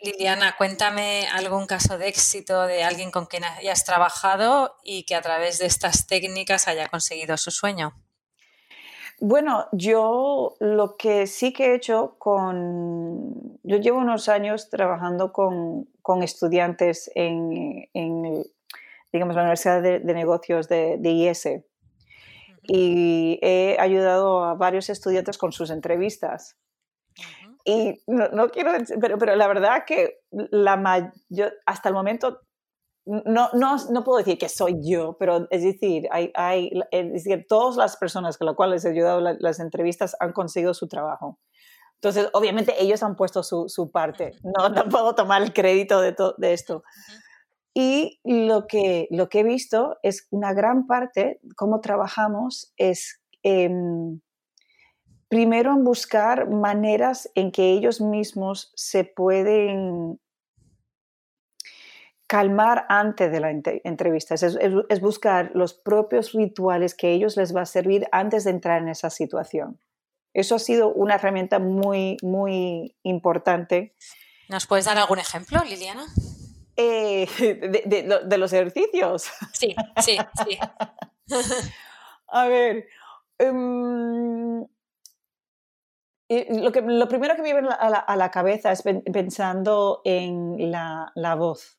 Liliana, 0.01 0.55
cuéntame 0.57 1.27
algún 1.27 1.67
caso 1.67 1.97
de 1.97 2.07
éxito 2.07 2.65
de 2.65 2.83
alguien 2.83 3.11
con 3.11 3.25
quien 3.25 3.43
hayas 3.43 3.83
trabajado 3.83 4.77
y 4.83 5.03
que 5.03 5.15
a 5.15 5.21
través 5.21 5.59
de 5.59 5.65
estas 5.65 6.07
técnicas 6.07 6.67
haya 6.67 6.87
conseguido 6.87 7.37
su 7.37 7.51
sueño. 7.51 7.93
Bueno, 9.21 9.67
yo 9.71 10.55
lo 10.59 10.95
que 10.95 11.27
sí 11.27 11.51
que 11.51 11.67
he 11.67 11.75
hecho 11.75 12.15
con... 12.17 13.59
Yo 13.63 13.77
llevo 13.77 13.97
unos 13.97 14.29
años 14.29 14.69
trabajando 14.69 15.33
con, 15.33 15.87
estudiantes 16.23 17.11
en, 17.15 17.87
digamos, 19.11 19.35
la 19.35 19.41
Universidad 19.41 19.81
de, 19.81 19.99
Negocios 19.99 20.67
de, 20.69 20.99
IES 21.03 21.47
y 22.63 23.39
he 23.41 23.77
ayudado 23.79 24.43
a 24.43 24.53
varios 24.53 24.89
estudiantes 24.89 25.37
con 25.37 25.51
sus 25.51 25.69
entrevistas. 25.69 26.57
Y 27.65 28.01
no, 28.07 28.49
quiero, 28.49 28.71
pero, 29.01 29.17
pero 29.17 29.35
la 29.35 29.47
verdad 29.47 29.83
que 29.85 30.19
la 30.31 31.11
hasta 31.65 31.89
el 31.89 31.95
momento 31.95 32.41
no, 33.25 33.49
no, 33.53 33.77
no, 33.91 34.03
puedo 34.03 34.19
decir 34.19 34.37
que 34.37 34.49
soy 34.49 34.77
yo, 34.81 35.17
pero 35.17 35.47
es 35.49 35.63
decir, 35.63 36.07
hay, 36.11 36.31
hay, 36.35 36.71
es 36.91 37.11
decir 37.11 37.45
todas 37.47 37.75
las 37.75 37.97
personas 37.97 38.37
con 38.37 38.45
las 38.45 38.55
cuales 38.55 38.85
he 38.85 38.89
ayudado 38.89 39.19
las 39.19 39.59
entrevistas 39.59 40.15
han 40.19 40.31
conseguido 40.31 40.73
su 40.73 40.87
trabajo. 40.87 41.39
Entonces, 41.95 42.29
obviamente 42.33 42.75
ellos 42.81 43.01
han 43.01 43.15
puesto 43.15 43.41
su, 43.41 43.67
su 43.67 43.91
parte. 43.91 44.33
No, 44.43 44.69
no 44.69 44.87
puedo 44.89 45.15
tomar 45.15 45.41
el 45.41 45.53
crédito 45.53 45.99
de, 46.01 46.15
de 46.37 46.53
esto. 46.53 46.83
Y 47.73 48.19
lo 48.23 48.67
que, 48.67 49.07
lo 49.09 49.27
que 49.27 49.39
he 49.39 49.43
visto 49.43 49.97
es 50.03 50.27
una 50.29 50.53
gran 50.53 50.85
parte, 50.85 51.39
cómo 51.55 51.81
trabajamos, 51.81 52.73
es 52.77 53.21
em, 53.41 54.21
primero 55.29 55.71
en 55.71 55.83
buscar 55.83 56.49
maneras 56.49 57.29
en 57.35 57.51
que 57.51 57.71
ellos 57.71 58.01
mismos 58.01 58.71
se 58.75 59.03
pueden 59.03 60.19
calmar 62.29 62.85
antes 62.89 63.31
de 63.31 63.39
la 63.39 63.49
entrevista, 63.49 64.35
es, 64.35 65.01
buscar 65.01 65.49
los 65.55 65.73
propios 65.73 66.33
rituales 66.33 66.93
que 66.93 67.07
a 67.07 67.09
ellos 67.09 67.35
les 67.37 67.55
va 67.55 67.61
a 67.61 67.65
servir 67.65 68.07
antes 68.11 68.43
de 68.43 68.51
entrar 68.51 68.83
en 68.83 68.87
esa 68.87 69.09
situación. 69.09 69.81
Eso 70.31 70.53
ha 70.53 70.59
sido 70.59 70.93
una 70.93 71.15
herramienta 71.15 71.57
muy, 71.57 72.17
muy 72.21 72.95
importante. 73.01 73.95
¿Nos 74.47 74.67
puedes 74.67 74.85
dar 74.85 74.99
algún 74.99 75.17
ejemplo, 75.17 75.59
Liliana? 75.63 76.05
Eh, 76.75 77.27
de, 78.23 78.37
los 78.37 78.53
ejercicios. 78.53 79.31
Sí, 79.51 79.75
sí, 79.97 80.17
sí. 80.45 80.59
a 82.27 82.47
ver. 82.47 82.85
Em, 83.39 84.67
lo, 86.29 86.71
que, 86.71 86.81
lo 86.81 87.07
primero 87.07 87.35
que 87.35 87.41
me 87.41 87.53
viene 87.53 87.69
a 87.71 88.15
la, 88.15 88.29
cabeza 88.29 88.71
es 88.71 88.83
pensando 88.83 90.01
en 90.05 90.71
la 90.71 91.35
voz 91.35 91.78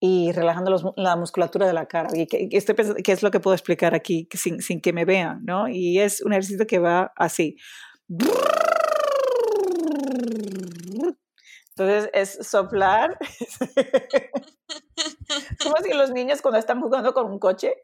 y 0.00 0.32
relajando 0.32 0.94
la 0.96 1.16
musculatura 1.16 1.66
de 1.66 1.72
la 1.72 1.86
cara. 1.86 2.10
Y 2.14 2.26
que, 2.26 2.48
estoy 2.52 2.74
pensando, 2.74 3.00
¿qué 3.02 3.12
es 3.12 3.22
lo 3.22 3.30
que 3.30 3.40
puedo 3.40 3.54
explicar 3.54 3.94
aquí 3.94 4.28
sin, 4.32 4.62
sin, 4.62 4.80
que 4.80 4.92
me 4.92 5.04
vean? 5.04 5.44
¿no? 5.44 5.68
Y 5.68 6.00
es 6.00 6.22
un 6.22 6.32
ejercicio 6.32 6.66
que 6.66 6.78
va 6.78 7.12
así. 7.16 7.56
Entonces 11.70 12.10
es 12.12 12.48
soplar. 12.48 13.18
Como 15.62 15.76
si 15.82 15.92
los 15.92 16.10
niños 16.10 16.42
cuando 16.42 16.58
están 16.58 16.80
jugando 16.80 17.14
con 17.14 17.30
un 17.30 17.38
coche. 17.38 17.74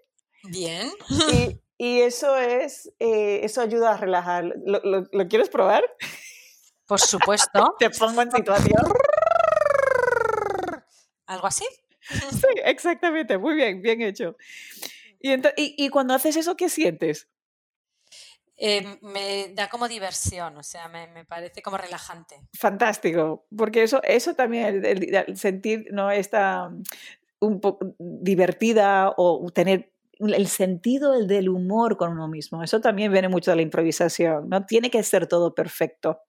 Bien. 0.45 0.91
Y, 1.33 1.61
y 1.79 2.01
eso 2.01 2.37
es, 2.37 2.93
eh, 2.99 3.41
eso 3.45 3.61
ayuda 3.61 3.93
a 3.93 3.97
relajar. 3.97 4.45
¿Lo, 4.65 4.81
lo, 4.83 5.07
lo 5.11 5.29
quieres 5.29 5.49
probar? 5.49 5.85
Por 6.87 7.01
supuesto. 7.01 7.75
Te 7.79 7.91
pongo 7.91 8.23
en 8.23 8.31
situación. 8.31 8.93
¿Algo 11.27 11.47
así? 11.47 11.65
Sí, 12.33 12.61
exactamente. 12.65 13.39
Muy 13.39 13.55
bien, 13.55 13.81
bien 13.83 14.03
hecho. 14.03 14.37
Y, 15.21 15.33
y, 15.33 15.41
y 15.57 15.89
cuando 15.89 16.15
haces 16.15 16.37
eso, 16.37 16.57
¿qué 16.57 16.69
sientes? 16.69 17.29
Eh, 18.57 18.99
me 19.03 19.53
da 19.55 19.69
como 19.69 19.89
diversión, 19.89 20.57
o 20.57 20.63
sea, 20.63 20.87
me, 20.89 21.09
me, 21.09 21.25
parece 21.25 21.61
como 21.61 21.77
relajante. 21.77 22.37
Fantástico, 22.53 23.47
porque 23.57 23.83
eso, 23.83 24.01
eso 24.05 24.35
también, 24.35 24.85
el, 24.85 25.13
el 25.13 25.37
sentir, 25.37 25.89
¿no? 25.91 26.11
Esta 26.11 26.71
un 27.41 27.61
poco 27.61 27.95
divertida 27.99 29.13
o 29.17 29.51
tener 29.51 29.93
el 30.21 30.47
sentido 30.47 31.13
del 31.27 31.49
humor 31.49 31.97
con 31.97 32.13
uno 32.13 32.29
mismo. 32.29 32.63
Eso 32.63 32.81
también 32.81 33.13
viene 33.13 33.29
mucho 33.29 33.51
de 33.51 33.57
la 33.57 33.63
improvisación. 33.63 34.49
No 34.49 34.65
tiene 34.65 34.91
que 34.91 35.03
ser 35.03 35.27
todo 35.27 35.55
perfecto. 35.55 36.21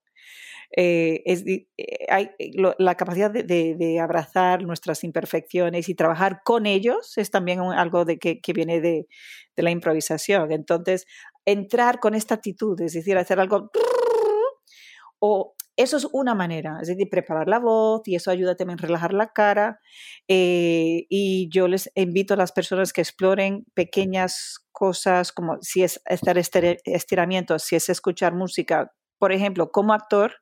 Eh, 0.71 1.21
es, 1.25 1.43
eh, 1.45 1.67
hay 2.09 2.31
lo, 2.55 2.75
la 2.79 2.95
capacidad 2.95 3.31
de, 3.31 3.43
de, 3.43 3.99
abrazar 3.99 4.63
nuestras 4.63 5.03
imperfecciones 5.03 5.89
y 5.89 5.95
trabajar 5.95 6.41
con 6.43 6.65
ellos 6.65 7.17
es 7.17 7.31
también 7.31 7.59
algo 7.61 8.05
de 8.05 8.17
que, 8.17 8.41
viene 8.53 8.81
de, 8.81 9.07
de, 9.55 9.63
la 9.63 9.71
improvisación. 9.71 10.51
Entonces, 10.51 11.05
entrar 11.45 11.99
con 11.99 12.15
esta 12.15 12.35
actitud, 12.35 12.79
es 12.81 12.93
decir, 12.93 13.17
hacer 13.17 13.39
algo 13.39 13.71
o 15.19 15.55
eso 15.77 15.97
es 15.97 16.07
una 16.13 16.35
manera, 16.35 16.77
es 16.81 16.87
decir, 16.87 17.09
preparar 17.09 17.49
la 17.49 17.59
voz 17.59 18.01
y 18.05 18.15
eso 18.15 18.31
ayuda 18.31 18.55
también 18.55 18.79
a 18.79 18.81
relajar 18.81 19.13
la 19.13 19.33
cara. 19.33 19.81
Eh, 20.27 21.05
y 21.09 21.49
yo 21.49 21.67
les 21.67 21.91
invito 21.95 22.33
a 22.33 22.37
las 22.37 22.53
personas 22.53 22.93
que 22.93 23.01
exploren 23.01 23.65
pequeñas 23.73 24.65
cosas 24.71 25.31
como 25.33 25.57
si 25.61 25.83
es 25.83 26.01
hacer 26.05 26.37
estiramientos, 26.37 27.63
si 27.63 27.75
es 27.75 27.89
escuchar 27.89 28.33
música. 28.35 28.93
Por 29.17 29.33
ejemplo, 29.33 29.71
como 29.71 29.93
actor, 29.93 30.35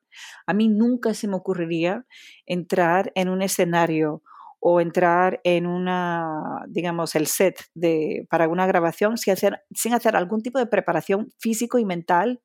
a 0.46 0.54
mí 0.54 0.70
nunca 0.70 1.14
se 1.14 1.28
me 1.28 1.36
ocurriría 1.36 2.06
entrar 2.46 3.12
en 3.16 3.30
un 3.30 3.42
escenario 3.42 4.24
o 4.60 4.80
entrar 4.80 5.42
en 5.44 5.68
una, 5.68 6.64
digamos, 6.68 7.16
el 7.16 7.28
set 7.28 7.66
de, 7.74 8.26
para 8.30 8.48
una 8.48 8.66
grabación 8.66 9.18
sin 9.18 9.34
hacer, 9.34 9.62
sin 9.76 9.94
hacer 9.94 10.16
algún 10.16 10.42
tipo 10.42 10.58
de 10.58 10.68
preparación 10.68 11.30
físico 11.38 11.80
y 11.80 11.86
mental 11.86 12.42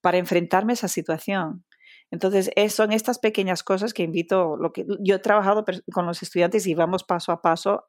para 0.00 0.18
enfrentarme 0.18 0.72
a 0.72 0.74
esa 0.74 0.86
situación. 0.86 1.64
Entonces, 2.12 2.50
son 2.72 2.92
estas 2.92 3.18
pequeñas 3.18 3.64
cosas 3.64 3.92
que 3.92 4.04
invito, 4.04 4.56
lo 4.56 4.72
que 4.72 4.86
yo 5.00 5.16
he 5.16 5.18
trabajado 5.18 5.64
con 5.92 6.06
los 6.06 6.22
estudiantes 6.22 6.68
y 6.68 6.74
vamos 6.74 7.02
paso 7.02 7.32
a 7.32 7.42
paso 7.42 7.86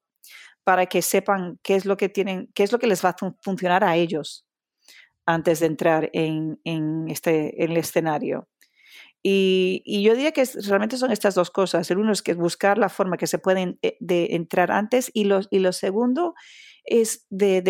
para 0.63 0.88
que 0.88 1.02
sepan 1.02 1.60
qué 1.63 1.76
es 1.76 1.86
lo 1.86 1.98
que 1.98 2.10
tienen, 2.10 2.50
qué 2.56 2.63
es 2.63 2.72
lo 2.72 2.80
que 2.80 2.88
les 2.88 3.06
va 3.06 3.10
a 3.10 3.16
funcionar 3.44 3.84
a 3.84 3.96
ellos 3.96 4.46
antes 5.26 5.60
de 5.60 5.68
entrar 5.68 6.10
en, 6.13 6.60
en 6.63 7.10
este, 7.10 7.63
en 7.63 7.72
el 7.72 7.78
escenario. 7.78 8.48
Y, 9.23 10.03
yo 10.03 10.13
diría 10.15 10.32
que 10.32 10.43
realmente 10.67 10.97
son 10.97 11.12
estas 11.12 11.36
dos 11.36 11.51
cosas. 11.51 11.89
El 11.91 11.97
uno 11.97 12.12
es 12.12 12.21
que 12.21 12.34
buscar 12.34 12.77
la 12.77 12.89
forma 12.89 13.17
que 13.17 13.27
se 13.27 13.39
pueden 13.39 13.80
eh, 13.82 13.97
de 13.99 14.36
entrar 14.36 14.71
antes 14.71 15.12
y 15.13 15.25
lo, 15.25 15.41
y 15.49 15.60
lo 15.60 15.73
segundo 15.73 16.34
es 16.86 17.25
de 17.30 17.62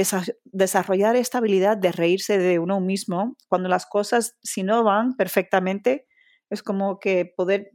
desarrollar 0.46 1.16
esta 1.16 1.40
habilidad 1.40 1.78
de 1.78 1.92
reírse 1.92 2.38
de 2.38 2.60
uno 2.60 2.80
mismo 2.80 3.36
cuando 3.48 3.68
las 3.68 3.88
cosas, 3.88 4.38
si 4.44 4.62
no 4.62 4.84
van 4.84 5.16
perfectamente, 5.16 6.06
es 6.52 6.62
como 6.62 7.00
que 7.00 7.34
poder 7.36 7.72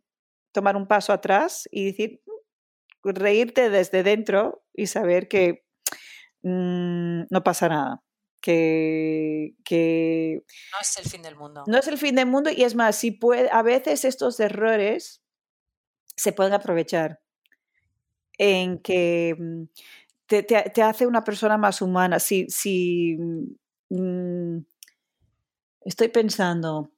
tomar 0.53 0.77
un 0.77 0.87
paso 0.87 1.13
atrás 1.13 1.69
y 1.73 1.87
decir, 1.87 2.21
reírte 3.03 3.71
desde 3.71 4.05
dentro 4.05 4.63
y 4.73 4.87
saber 4.87 5.29
que 5.29 5.65
mmm, 6.43 7.23
no 7.31 7.43
pasa 7.45 7.69
nada. 7.69 8.03
Que, 8.43 9.55
que, 9.65 10.43
no 10.73 10.79
es 10.81 10.99
el 10.99 11.09
fin 11.09 11.23
del 11.23 11.37
mundo. 11.37 11.63
No 11.67 11.79
es 11.79 11.87
el 11.87 11.97
fin 11.97 12.17
del 12.17 12.27
mundo 12.27 12.51
y 12.51 12.65
es 12.65 12.75
más, 12.75 12.97
si 12.97 13.13
puede, 13.13 13.49
a 13.53 13.63
veces 13.63 14.05
estos 14.05 14.41
errores 14.41 15.23
se 16.17 16.33
pueden 16.33 16.53
aprovechar 16.53 17.21
en 18.39 18.79
que 18.81 19.37
mm, 19.39 19.63
te, 20.27 20.43
te, 20.43 20.71
te 20.71 20.83
hace 20.83 21.07
una 21.07 21.23
persona 21.23 21.57
más 21.57 21.81
humana. 21.83 22.19
Si, 22.19 22.47
si 22.49 23.17
mmm, 23.91 24.59
estoy 25.85 26.09
pensando, 26.09 26.91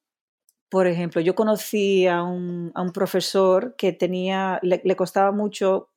por 0.69 0.87
ejemplo, 0.87 1.21
yo 1.21 1.35
conocí 1.35 2.07
a 2.07 2.23
un, 2.23 2.73
a 2.75 2.83
un 2.83 2.93
profesor 2.93 3.77
que 3.77 3.93
tenía, 3.93 4.59
le, 4.63 4.81
le, 4.85 4.97
costaba 4.97 5.33
mucho 5.33 5.91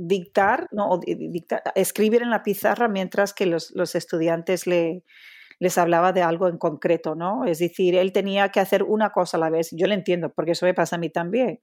dictar, 0.00 0.68
¿no? 0.72 0.88
O 0.88 0.98
dictar, 0.98 1.62
escribir 1.74 2.22
en 2.22 2.30
la 2.30 2.42
pizarra 2.42 2.88
mientras 2.88 3.34
que 3.34 3.46
los, 3.46 3.70
los 3.74 3.94
estudiantes 3.94 4.66
le, 4.66 5.04
les 5.58 5.76
hablaba 5.78 6.12
de 6.12 6.22
algo 6.22 6.48
en 6.48 6.58
concreto, 6.58 7.14
¿no? 7.14 7.44
Es 7.44 7.58
decir, 7.58 7.94
él 7.94 8.12
tenía 8.12 8.48
que 8.48 8.60
hacer 8.60 8.82
una 8.82 9.10
cosa 9.10 9.36
a 9.36 9.40
la 9.40 9.50
vez. 9.50 9.70
Yo 9.72 9.86
lo 9.86 9.94
entiendo, 9.94 10.32
porque 10.32 10.52
eso 10.52 10.66
me 10.66 10.74
pasa 10.74 10.96
a 10.96 10.98
mí 10.98 11.10
también. 11.10 11.60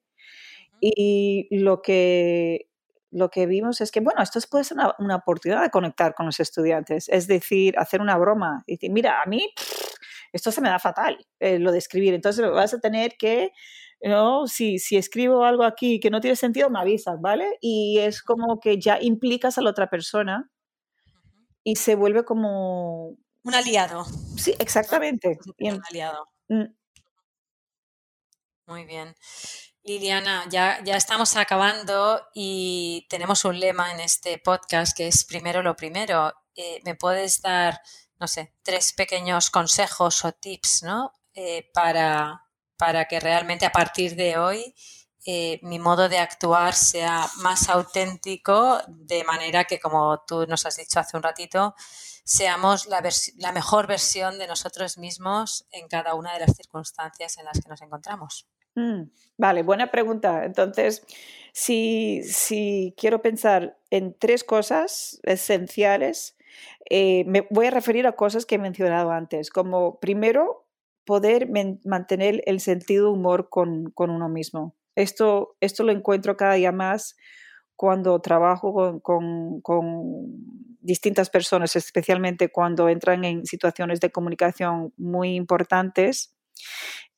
Y 0.80 1.48
lo 1.52 1.82
que, 1.82 2.70
lo 3.10 3.30
que 3.30 3.48
vimos 3.48 3.82
es 3.82 3.92
que, 3.92 4.00
bueno, 4.00 4.22
esto 4.22 4.40
puede 4.50 4.64
ser 4.64 4.78
una, 4.78 4.94
una 5.00 5.16
oportunidad 5.16 5.64
de 5.64 5.72
conectar 5.72 6.14
con 6.14 6.28
los 6.28 6.40
estudiantes, 6.40 7.10
es 7.10 7.26
decir, 7.26 7.74
hacer 7.80 8.02
una 8.02 8.18
broma. 8.18 8.64
Y 8.68 8.74
decir, 8.74 8.92
mira, 8.92 9.24
a 9.24 9.26
mí 9.26 9.52
esto 10.32 10.52
se 10.52 10.62
me 10.62 10.70
da 10.70 10.78
fatal, 10.78 11.18
eh, 11.40 11.58
lo 11.58 11.72
de 11.72 11.80
escribir. 11.80 12.14
Entonces 12.14 12.48
vas 12.52 12.74
a 12.76 12.80
tener 12.80 13.16
que, 13.18 13.52
¿no? 14.02 14.48
si, 14.48 14.80
si 14.80 14.98
escribo 14.98 15.44
algo 15.44 15.64
aquí 15.64 16.00
que 16.00 16.10
no 16.10 16.22
tiene 16.22 16.36
sentido, 16.36 16.70
me 16.70 16.80
avisas, 16.80 17.20
¿vale? 17.20 17.58
Y 17.62 18.00
es 18.00 18.22
como 18.22 18.60
que 18.60 18.80
ya 18.80 19.00
implicas 19.02 19.58
a 19.58 19.62
la 19.62 19.72
otra 19.72 19.90
persona 19.90 20.50
y 21.64 21.76
se 21.76 21.96
vuelve 21.96 22.26
como... 22.26 23.18
Un 23.44 23.54
aliado. 23.54 24.06
Sí, 24.38 24.56
exactamente. 24.60 25.38
Un 25.60 25.82
aliado. 25.90 26.30
Mm. 26.50 26.66
Muy 28.68 28.86
bien. 28.86 29.16
Liliana, 29.84 30.44
ya, 30.50 30.84
ya 30.84 30.98
estamos 30.98 31.38
acabando 31.38 32.22
y 32.34 33.08
tenemos 33.10 33.46
un 33.46 33.60
lema 33.60 33.94
en 33.94 34.02
este 34.02 34.38
podcast 34.38 34.96
que 34.96 35.08
es 35.08 35.24
primero 35.24 35.64
lo 35.64 35.76
primero. 35.76 36.34
Eh, 36.56 36.82
¿Me 36.84 36.96
puedes 36.96 37.42
dar 37.42 37.80
no 38.20 38.28
sé, 38.28 38.54
tres 38.64 38.94
pequeños 38.94 39.50
consejos 39.50 40.26
o 40.26 40.32
tips, 40.32 40.84
¿no? 40.84 41.14
Eh, 41.34 41.70
para, 41.74 42.47
para, 42.78 43.06
que 43.06 43.20
realmente 43.20 43.66
a 43.66 43.72
partir 43.72 44.16
de 44.16 44.38
hoy 44.38 44.74
eh, 45.26 45.60
mi 45.64 45.78
modo 45.80 46.08
de 46.08 46.20
actuar 46.20 46.74
sea 46.74 47.26
más 47.38 47.68
auténtico, 47.70 48.80
de 48.88 49.24
manera 49.26 49.66
que, 49.66 49.80
como 49.80 50.24
tú 50.26 50.46
nos 50.48 50.66
has 50.66 50.78
dicho 50.78 51.00
hace 51.00 51.18
un 51.18 51.24
ratito, 51.24 51.76
seamos 52.24 52.88
la, 52.88 53.02
mejor 53.52 53.88
versión 53.88 54.38
de 54.38 54.48
nosotros 54.48 54.98
mismos 54.98 55.68
en 55.72 55.88
cada 55.88 56.14
una 56.14 56.34
de 56.34 56.40
las 56.40 56.56
circunstancias 56.56 57.38
en 57.38 57.46
las 57.46 57.60
que 57.60 57.68
nos 57.68 57.82
encontramos. 57.82 58.48
Mm, 58.76 59.10
vale, 59.38 59.64
buena 59.64 59.92
pregunta. 59.92 60.46
Entonces, 60.46 61.04
si, 61.52 62.22
si 62.24 62.94
quiero 62.98 63.22
pensar 63.22 63.78
en 63.90 64.18
tres 64.18 64.44
cosas 64.44 65.20
esenciales 65.24 66.38
eh, 66.90 67.24
me 67.26 67.46
voy 67.50 67.68
a 67.68 67.72
referir 67.72 68.08
a 68.08 68.14
cosas 68.14 68.46
que 68.46 68.56
he 68.56 68.60
mencionado 68.60 69.12
antes, 69.12 69.50
como 69.50 70.00
primero, 70.00 70.67
poder 71.08 71.48
mantener 71.86 72.44
el 72.46 72.60
sentido 72.60 73.12
humor 73.12 73.48
con, 73.50 73.92
con, 73.92 74.10
uno 74.10 74.28
mismo. 74.28 74.76
Esto, 74.94 75.56
esto 75.62 75.84
lo 75.84 75.94
encuentro 75.94 76.36
cada 76.36 76.56
día 76.56 76.74
más 76.74 77.16
cuando 77.78 78.20
trabajo 78.20 79.00
con, 79.02 79.62
con, 79.62 80.26
distintas 80.82 81.30
personas, 81.30 81.76
especialmente 81.76 82.50
cuando 82.50 82.88
entran 82.88 83.24
en 83.26 83.46
situaciones 83.46 84.00
de 84.00 84.12
comunicación 84.12 84.94
muy 84.98 85.36
importantes, 85.36 86.36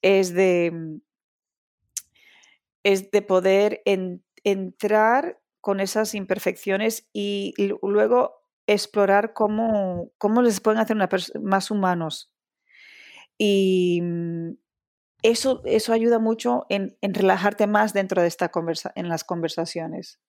es 0.01 0.33
de, 0.33 0.99
es 2.83 3.11
de 3.11 3.21
poder 3.21 3.81
en, 3.85 4.23
entrar 4.43 5.39
con 5.61 5.79
esas 5.79 6.15
imperfecciones 6.15 7.07
y 7.13 7.53
luego 7.81 8.43
explorar 8.67 9.33
cómo, 9.33 10.11
cómo 10.17 10.41
les 10.41 10.59
pueden 10.61 10.79
hacer 10.79 10.95
una 10.95 11.09
más 11.41 11.71
humanos. 11.71 12.31
Y 13.39 14.01
mm, 14.03 14.51
eso, 15.23 15.61
eso 15.65 15.93
ayuda 15.93 16.19
mucho 16.19 16.65
en, 16.69 16.97
en, 17.01 17.13
relajarte 17.13 17.65
más 17.65 17.93
dentro 17.93 18.21
de 18.21 18.27
esta 18.27 18.49
conversa 18.49 18.91
en 18.95 19.09
las 19.09 19.23
conversaciones. 19.23 20.19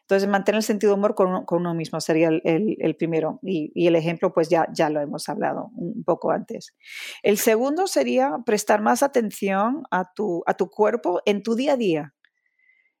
Entonces, 0.00 0.28
mantener 0.28 0.58
el 0.58 0.62
sentido 0.62 0.92
de 0.92 0.98
humor 0.98 1.14
con 1.14 1.28
uno, 1.28 1.46
con 1.46 1.60
uno 1.60 1.72
mismo 1.72 1.98
sería 2.00 2.28
el, 2.28 2.42
el, 2.78 2.96
primero. 2.96 3.38
Y, 3.42 3.70
y, 3.74 3.86
el 3.86 3.96
ejemplo, 3.96 4.34
pues 4.34 4.50
ya, 4.50 4.66
ya 4.72 4.90
lo 4.90 5.00
hemos 5.00 5.28
hablado 5.30 5.70
un 5.76 6.04
poco 6.04 6.30
antes. 6.30 6.74
El 7.22 7.38
segundo 7.38 7.86
sería 7.86 8.32
prestar 8.44 8.82
más 8.82 9.02
atención 9.02 9.84
a 9.90 10.12
tu, 10.14 10.42
a 10.46 10.54
tu 10.54 10.68
cuerpo 10.68 11.22
en 11.24 11.42
tu 11.42 11.54
día 11.54 11.74
a 11.74 11.76
día. 11.76 12.13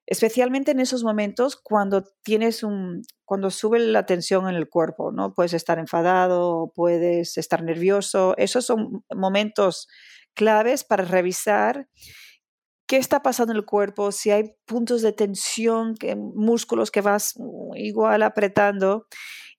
Especialmente 0.06 0.72
en 0.72 0.80
esos 0.80 1.02
momentos 1.02 1.56
cuando 1.56 2.04
tienes 2.22 2.62
un, 2.62 3.02
cuando 3.24 3.50
sube 3.50 3.78
la 3.78 4.06
tensión 4.06 4.48
en 4.48 4.54
el 4.54 4.68
cuerpo, 4.68 5.12
¿no? 5.12 5.32
Puedes 5.32 5.54
estar 5.54 5.78
enfadado, 5.78 6.72
puedes 6.74 7.38
estar 7.38 7.62
nervioso. 7.62 8.34
Esos 8.36 8.66
son 8.66 9.04
momentos 9.14 9.88
claves 10.34 10.84
para 10.84 11.04
revisar 11.04 11.88
qué 12.86 12.98
está 12.98 13.22
pasando 13.22 13.52
en 13.52 13.58
el 13.58 13.64
cuerpo, 13.64 14.12
si 14.12 14.30
hay 14.30 14.56
puntos 14.66 15.00
de 15.00 15.12
tensión, 15.12 15.94
que, 15.94 16.16
músculos 16.16 16.90
que 16.90 17.00
vas 17.00 17.34
igual 17.74 18.22
apretando. 18.22 19.06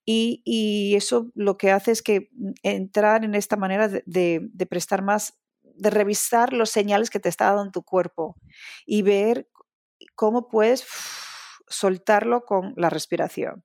Y, 0.08 0.94
eso 0.96 1.32
lo 1.34 1.58
que 1.58 1.72
hace 1.72 1.92
es 1.92 2.04
que 2.04 2.30
entrar 2.62 3.26
en 3.26 3.34
esta 3.34 3.58
manera 3.58 3.88
de 3.88 4.68
prestar 4.70 5.02
más, 5.02 5.40
de 5.64 5.90
revisar 5.90 6.54
los 6.54 6.70
señales 6.70 7.10
que 7.10 7.20
te 7.20 7.30
está 7.30 7.52
dando 7.52 7.72
tu 7.72 7.82
cuerpo 7.82 8.36
y 8.86 9.02
ver 9.02 9.50
cómo 10.16 10.48
puedes 10.48 10.86
soltarlo 11.68 12.46
con 12.46 12.74
la 12.78 12.90
respiración. 12.90 13.64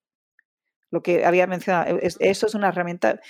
Lo 0.91 1.03
que 1.03 1.25
había 1.25 1.47
mencionado, 1.47 1.99
e, 1.99 2.09
eso 2.21 2.47
es 2.47 2.55
una 2.55 2.69
herramienta 2.69 3.21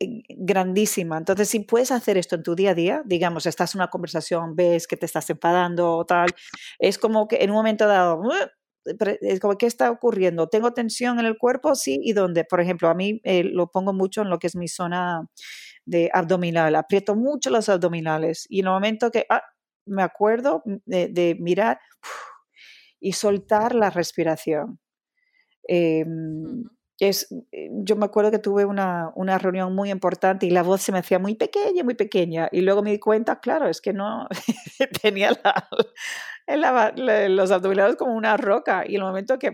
eh, 0.00 0.22
grandísima. 0.28 1.18
Entonces, 1.18 1.48
si 1.48 1.60
puedes 1.60 1.92
hacer 1.92 2.16
esto 2.16 2.36
en 2.36 2.42
tu 2.42 2.54
día 2.54 2.70
a 2.70 2.74
día, 2.74 3.02
digamos, 3.04 3.46
estás 3.46 3.74
en 3.74 3.80
una 3.80 3.90
conversación, 3.90 4.56
ves 4.56 4.86
que 4.86 4.96
te 4.96 5.06
estás 5.06 5.28
enfadando 5.30 5.96
o 5.96 6.06
tal, 6.06 6.28
es 6.78 6.98
como 6.98 7.28
que 7.28 7.36
en 7.42 7.50
un 7.50 7.56
momento 7.56 7.86
dado, 7.86 8.22
es 9.20 9.40
como, 9.40 9.58
¿qué 9.58 9.66
está 9.66 9.90
ocurriendo? 9.90 10.48
¿Tengo 10.48 10.72
tensión 10.72 11.18
en 11.18 11.26
el 11.26 11.38
cuerpo? 11.38 11.74
Sí, 11.74 11.98
¿y 12.02 12.12
dónde? 12.12 12.44
Por 12.44 12.60
ejemplo, 12.60 12.88
a 12.88 12.94
mí 12.94 13.20
eh, 13.24 13.44
lo 13.44 13.68
pongo 13.70 13.92
mucho 13.92 14.22
en 14.22 14.30
lo 14.30 14.38
que 14.38 14.46
es 14.46 14.56
mi 14.56 14.68
zona 14.68 15.26
de 15.84 16.10
abdominal, 16.12 16.74
aprieto 16.74 17.14
mucho 17.14 17.50
los 17.50 17.68
abdominales 17.68 18.46
y 18.48 18.60
en 18.60 18.66
el 18.66 18.72
momento 18.72 19.10
que 19.10 19.24
ah, 19.30 19.42
me 19.86 20.02
acuerdo 20.02 20.62
de, 20.64 21.36
mirar 21.40 21.80
y 23.00 23.12
soltar 23.12 23.74
la 23.74 23.90
respiración. 23.90 24.78
Em, 25.68 26.64
es, 26.98 27.28
eh, 27.52 27.68
yo 27.84 27.96
me 27.96 28.06
acuerdo 28.06 28.30
que 28.30 28.38
tuve 28.38 28.64
una, 28.64 29.12
una, 29.16 29.38
reunión 29.38 29.74
muy 29.74 29.90
importante 29.90 30.46
y 30.46 30.50
la 30.50 30.62
voz 30.62 30.82
se 30.82 30.92
me 30.92 30.98
hacía 30.98 31.18
muy 31.18 31.34
pequeña, 31.34 31.84
muy 31.84 31.94
pequeña. 31.94 32.48
Y 32.52 32.62
luego 32.62 32.82
me 32.82 32.90
di 32.90 32.98
cuenta, 32.98 33.40
claro, 33.40 33.68
es 33.68 33.80
que 33.80 33.92
no 33.92 34.28
tenía 35.02 35.30
los 36.46 37.50
abdominales 37.50 37.96
como 37.96 38.14
una 38.14 38.36
roca. 38.36 38.84
Y 38.86 38.96
el 38.96 39.02
momento 39.02 39.38
que 39.38 39.52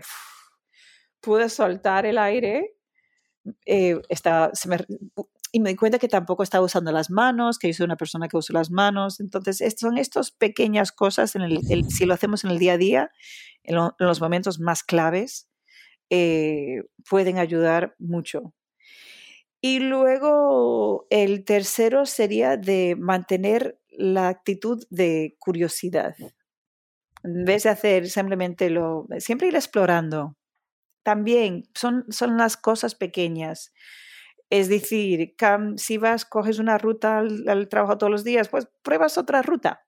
pude 1.21 1.49
soltar 1.49 2.05
el 2.05 2.17
aire, 2.17 2.75
eh, 3.65 4.01
estaba, 4.09 4.51
se 4.53 4.69
me, 4.69 4.77
y 5.55 5.59
me 5.59 5.69
di 5.69 5.75
cuenta 5.75 5.99
que 5.99 6.07
tampoco 6.07 6.41
estaba 6.41 6.65
usando 6.65 6.91
las 6.91 7.11
manos, 7.11 7.59
que 7.59 7.67
yo 7.67 7.75
soy 7.75 7.83
una 7.83 7.95
persona 7.95 8.27
que 8.27 8.35
usa 8.35 8.55
las 8.55 8.71
manos. 8.71 9.19
Entonces, 9.19 9.75
son 9.77 9.99
estas 9.99 10.31
pequeñas 10.31 10.91
cosas, 10.91 11.35
si 11.89 12.05
lo 12.07 12.13
hacemos 12.15 12.43
en 12.43 12.49
el 12.49 12.57
día 12.57 12.73
a 12.73 12.77
día, 12.79 13.11
en, 13.61 13.77
los 13.99 14.19
momentos 14.19 14.59
más 14.59 14.83
claves, 14.83 15.47
eh, 16.09 16.81
pueden 17.07 17.37
ayudar 17.37 17.95
mucho. 17.99 18.55
Y 19.61 19.79
luego 19.79 21.05
el 21.11 21.45
tercero 21.45 22.07
sería 22.07 22.57
de 22.57 22.95
mantener 22.97 23.79
la 23.91 24.29
actitud 24.29 24.83
de 24.89 25.35
curiosidad. 25.37 26.15
En 27.23 27.45
vez 27.45 27.61
de 27.61 27.69
hacer 27.69 28.09
simplemente 28.09 28.71
lo, 28.71 29.05
siempre 29.19 29.49
ir 29.49 29.55
explorando. 29.55 30.35
También 31.03 31.69
son, 31.75 32.05
son 32.09 32.37
las 32.37 32.57
cosas 32.57 32.95
pequeñas. 32.95 33.71
Es 34.53 34.69
decir, 34.69 35.35
si 35.77 35.97
vas, 35.97 36.25
coges 36.25 36.59
una 36.59 36.77
ruta 36.77 37.17
al, 37.17 37.67
trabajo 37.69 37.97
todos 37.97 38.11
los 38.11 38.23
días, 38.23 38.49
pues 38.49 38.67
pruebas 38.83 39.17
otra 39.17 39.41
ruta. 39.41 39.83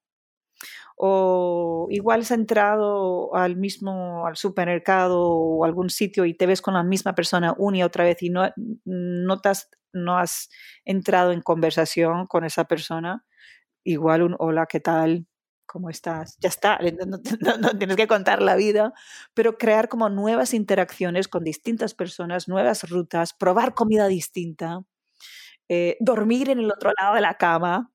O 0.98 1.86
igual 1.92 2.22
has 2.22 2.32
entrado 2.32 3.36
al 3.36 3.58
mismo, 3.58 4.26
al 4.26 4.38
supermercado 4.38 5.22
o 5.22 5.66
algún 5.66 5.92
sitio 5.92 6.26
y 6.26 6.34
te 6.34 6.48
ves 6.48 6.64
con 6.64 6.74
la 6.74 6.82
misma 6.84 7.14
persona 7.14 7.54
una 7.60 7.78
y 7.78 7.84
otra 7.84 8.06
vez 8.06 8.24
y 8.24 8.32
no, 8.32 8.50
no, 8.56 9.42
no 9.94 10.18
has 10.18 10.50
entrado 10.84 11.32
en 11.32 11.42
conversación 11.42 12.26
con 12.26 12.44
esa 12.44 12.66
persona. 12.66 13.24
Igual 13.84 14.24
un 14.24 14.36
hola, 14.40 14.66
¿qué 14.66 14.80
tal? 14.80 15.28
¿Cómo 15.66 15.90
estás? 15.90 16.38
Ya 16.40 16.50
está, 16.50 16.80
no, 17.60 17.78
tienes 17.78 17.98
que 17.98 18.08
contar 18.08 18.42
la 18.42 18.56
vida, 18.56 18.94
pero 19.34 19.58
crear 19.58 19.90
como 19.90 20.10
nuevas 20.10 20.54
interacciones 20.54 21.28
con 21.28 21.44
distintas 21.44 21.94
personas, 21.94 22.48
nuevas 22.48 22.90
rutas, 22.90 23.34
probar 23.34 23.74
comida 23.74 24.08
distinta, 24.08 24.82
eh, 25.70 25.98
dormir 26.00 26.50
en 26.50 26.60
el 26.60 26.72
otro 26.72 26.92
lado 27.00 27.16
de 27.16 27.22
la 27.22 27.36
cama, 27.36 27.92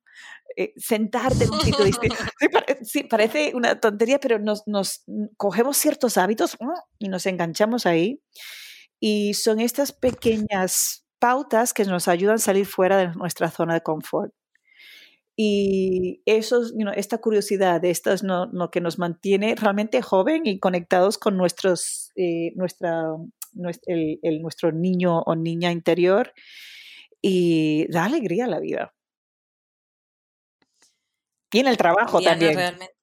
eh, 0.57 0.73
sentarte 0.77 1.45
en 1.45 1.53
un 1.53 1.61
sitio 1.61 1.85
distinto. 1.85 2.17
Sí, 2.83 3.05
parece 3.05 3.53
una 3.55 3.79
tontería, 3.79 4.19
pero 4.21 4.39
nos, 4.39 4.67
nos 4.67 5.05
cogemos 5.37 5.77
ciertos 5.77 6.17
hábitos 6.17 6.57
y 6.99 7.09
nos 7.09 7.27
enganchamos 7.27 7.85
ahí. 7.87 8.23
Y 9.01 9.35
son 9.35 9.61
estas 9.61 9.93
pequeñas 9.93 11.05
pautas 11.19 11.75
que 11.75 11.85
nos 11.85 12.09
ayudan 12.09 12.37
a 12.37 12.39
salir 12.39 12.67
fuera 12.67 12.97
de 12.97 13.09
nuestra 13.15 13.51
zona 13.51 13.75
de 13.75 13.83
confort. 13.83 14.33
Y 15.43 16.21
eso, 16.27 16.61
esta 16.95 17.17
curiosidad, 17.17 17.83
esto 17.87 18.13
es 18.13 18.23
lo 18.23 18.71
que 18.71 18.83
nos 18.83 18.99
mantiene 18.99 19.55
realmente 19.55 20.03
joven 20.03 20.43
y 20.45 20.59
conectados 20.59 21.17
con 21.17 21.39
nuestros, 21.39 22.13
eh, 22.15 22.53
nuestra, 22.57 23.17
el, 23.87 24.43
nuestro 24.43 24.71
niño 24.71 25.21
o 25.21 25.35
niña 25.37 25.73
interior 25.73 26.35
y 27.23 27.91
da 27.91 28.05
alegría 28.05 28.45
a 28.45 28.49
la 28.49 28.61
vida. 28.61 28.93
Y 31.51 31.61
en 31.61 31.69
el 31.69 31.79
trabajo 31.79 32.21
también. 32.21 32.57
Realmente 32.57 32.95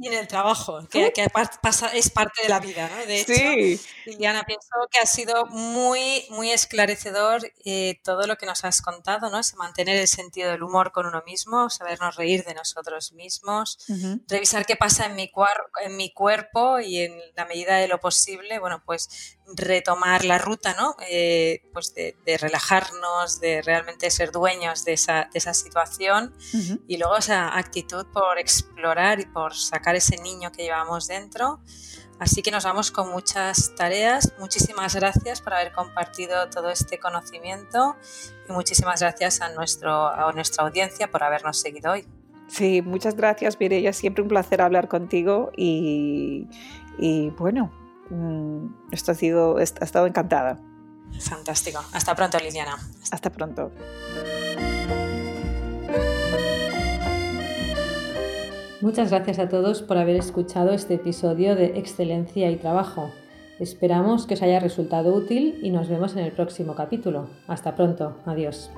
y 0.00 0.08
en 0.08 0.14
el 0.14 0.28
trabajo, 0.28 0.86
que, 0.88 1.12
pasa, 1.60 1.88
es 1.88 2.10
parte 2.10 2.42
de 2.42 2.48
la 2.48 2.60
vida, 2.60 2.88
¿no? 2.88 3.06
De 3.06 3.20
hecho, 3.20 3.80
Liliana, 4.06 4.44
pienso 4.44 4.68
que 4.90 5.00
ha 5.00 5.06
sido 5.06 5.46
muy, 5.46 6.24
muy 6.30 6.50
esclarecedor 6.50 7.50
eh, 7.64 8.00
todo 8.04 8.26
lo 8.26 8.36
que 8.36 8.46
nos 8.46 8.64
has 8.64 8.80
contado, 8.80 9.30
¿no? 9.30 9.40
mantener 9.56 9.96
el 9.96 10.08
sentido 10.08 10.50
del 10.50 10.62
humor 10.62 10.92
con 10.92 11.06
uno 11.06 11.22
mismo, 11.26 11.70
sabernos 11.70 12.16
reír 12.16 12.44
de 12.44 12.54
nosotros 12.54 13.12
mismos, 13.12 13.78
revisar 14.28 14.66
qué 14.66 14.76
pasa 14.76 15.06
en 15.06 15.16
mi, 15.16 15.30
en 15.84 15.96
mi 15.96 16.12
cuerpo 16.12 16.78
y 16.80 16.98
en 16.98 17.18
la 17.34 17.44
medida 17.46 17.76
de 17.76 17.88
lo 17.88 17.98
posible, 18.00 18.58
bueno, 18.58 18.82
pues 18.84 19.37
retomar 19.54 20.24
la 20.24 20.38
ruta, 20.38 20.74
¿no? 20.74 20.96
Eh, 21.10 21.62
pues 21.72 21.94
de, 21.94 22.14
relajarnos, 22.38 23.40
de 23.40 23.62
realmente 23.62 24.10
ser 24.10 24.30
dueños 24.30 24.84
de 24.84 24.92
esa, 24.94 25.28
de 25.32 25.38
esa 25.38 25.54
situación 25.54 26.34
y 26.86 26.96
luego 26.98 27.16
esa 27.16 27.56
actitud 27.56 28.06
por 28.12 28.38
explorar 28.38 29.20
y 29.20 29.26
por 29.26 29.54
sacar 29.54 29.96
ese 29.96 30.18
niño 30.18 30.52
que 30.52 30.64
llevamos 30.64 31.06
dentro. 31.06 31.60
Así 32.18 32.42
que 32.42 32.50
nos 32.50 32.64
vamos 32.64 32.90
con 32.90 33.10
muchas 33.10 33.74
tareas. 33.76 34.34
Muchísimas 34.40 34.94
gracias 34.96 35.40
por 35.40 35.54
haber 35.54 35.72
compartido 35.72 36.50
todo 36.50 36.68
este 36.70 36.98
conocimiento 36.98 37.96
y 38.48 38.52
muchísimas 38.52 39.00
gracias 39.00 39.40
a, 39.40 39.50
nuestro, 39.50 40.08
a 40.08 40.32
nuestra 40.32 40.64
audiencia 40.64 41.10
por 41.10 41.22
habernos 41.22 41.60
seguido 41.60 41.92
hoy. 41.92 42.06
Sí, 42.48 42.82
muchas 42.82 43.14
gracias 43.14 43.60
Mireya, 43.60 43.92
siempre 43.92 44.22
un 44.22 44.28
placer 44.28 44.62
hablar 44.62 44.88
contigo 44.88 45.52
y, 45.54 46.48
y 46.98 47.28
bueno, 47.30 47.70
Mm, 48.10 48.66
esto 48.92 49.12
ha 49.12 49.14
sido, 49.14 49.58
ha 49.58 49.62
estado 49.62 50.06
encantada. 50.06 50.58
Fantástico. 51.20 51.80
Hasta 51.92 52.14
pronto, 52.14 52.38
Liliana. 52.38 52.76
Hasta 53.10 53.30
pronto. 53.30 53.72
Muchas 58.80 59.10
gracias 59.10 59.38
a 59.40 59.48
todos 59.48 59.82
por 59.82 59.98
haber 59.98 60.16
escuchado 60.16 60.70
este 60.70 60.94
episodio 60.94 61.56
de 61.56 61.78
Excelencia 61.78 62.50
y 62.50 62.56
Trabajo. 62.56 63.10
Esperamos 63.58 64.26
que 64.26 64.34
os 64.34 64.42
haya 64.42 64.60
resultado 64.60 65.12
útil 65.14 65.58
y 65.62 65.70
nos 65.70 65.88
vemos 65.88 66.12
en 66.12 66.20
el 66.20 66.30
próximo 66.30 66.76
capítulo. 66.76 67.28
Hasta 67.48 67.74
pronto. 67.74 68.18
Adiós. 68.24 68.70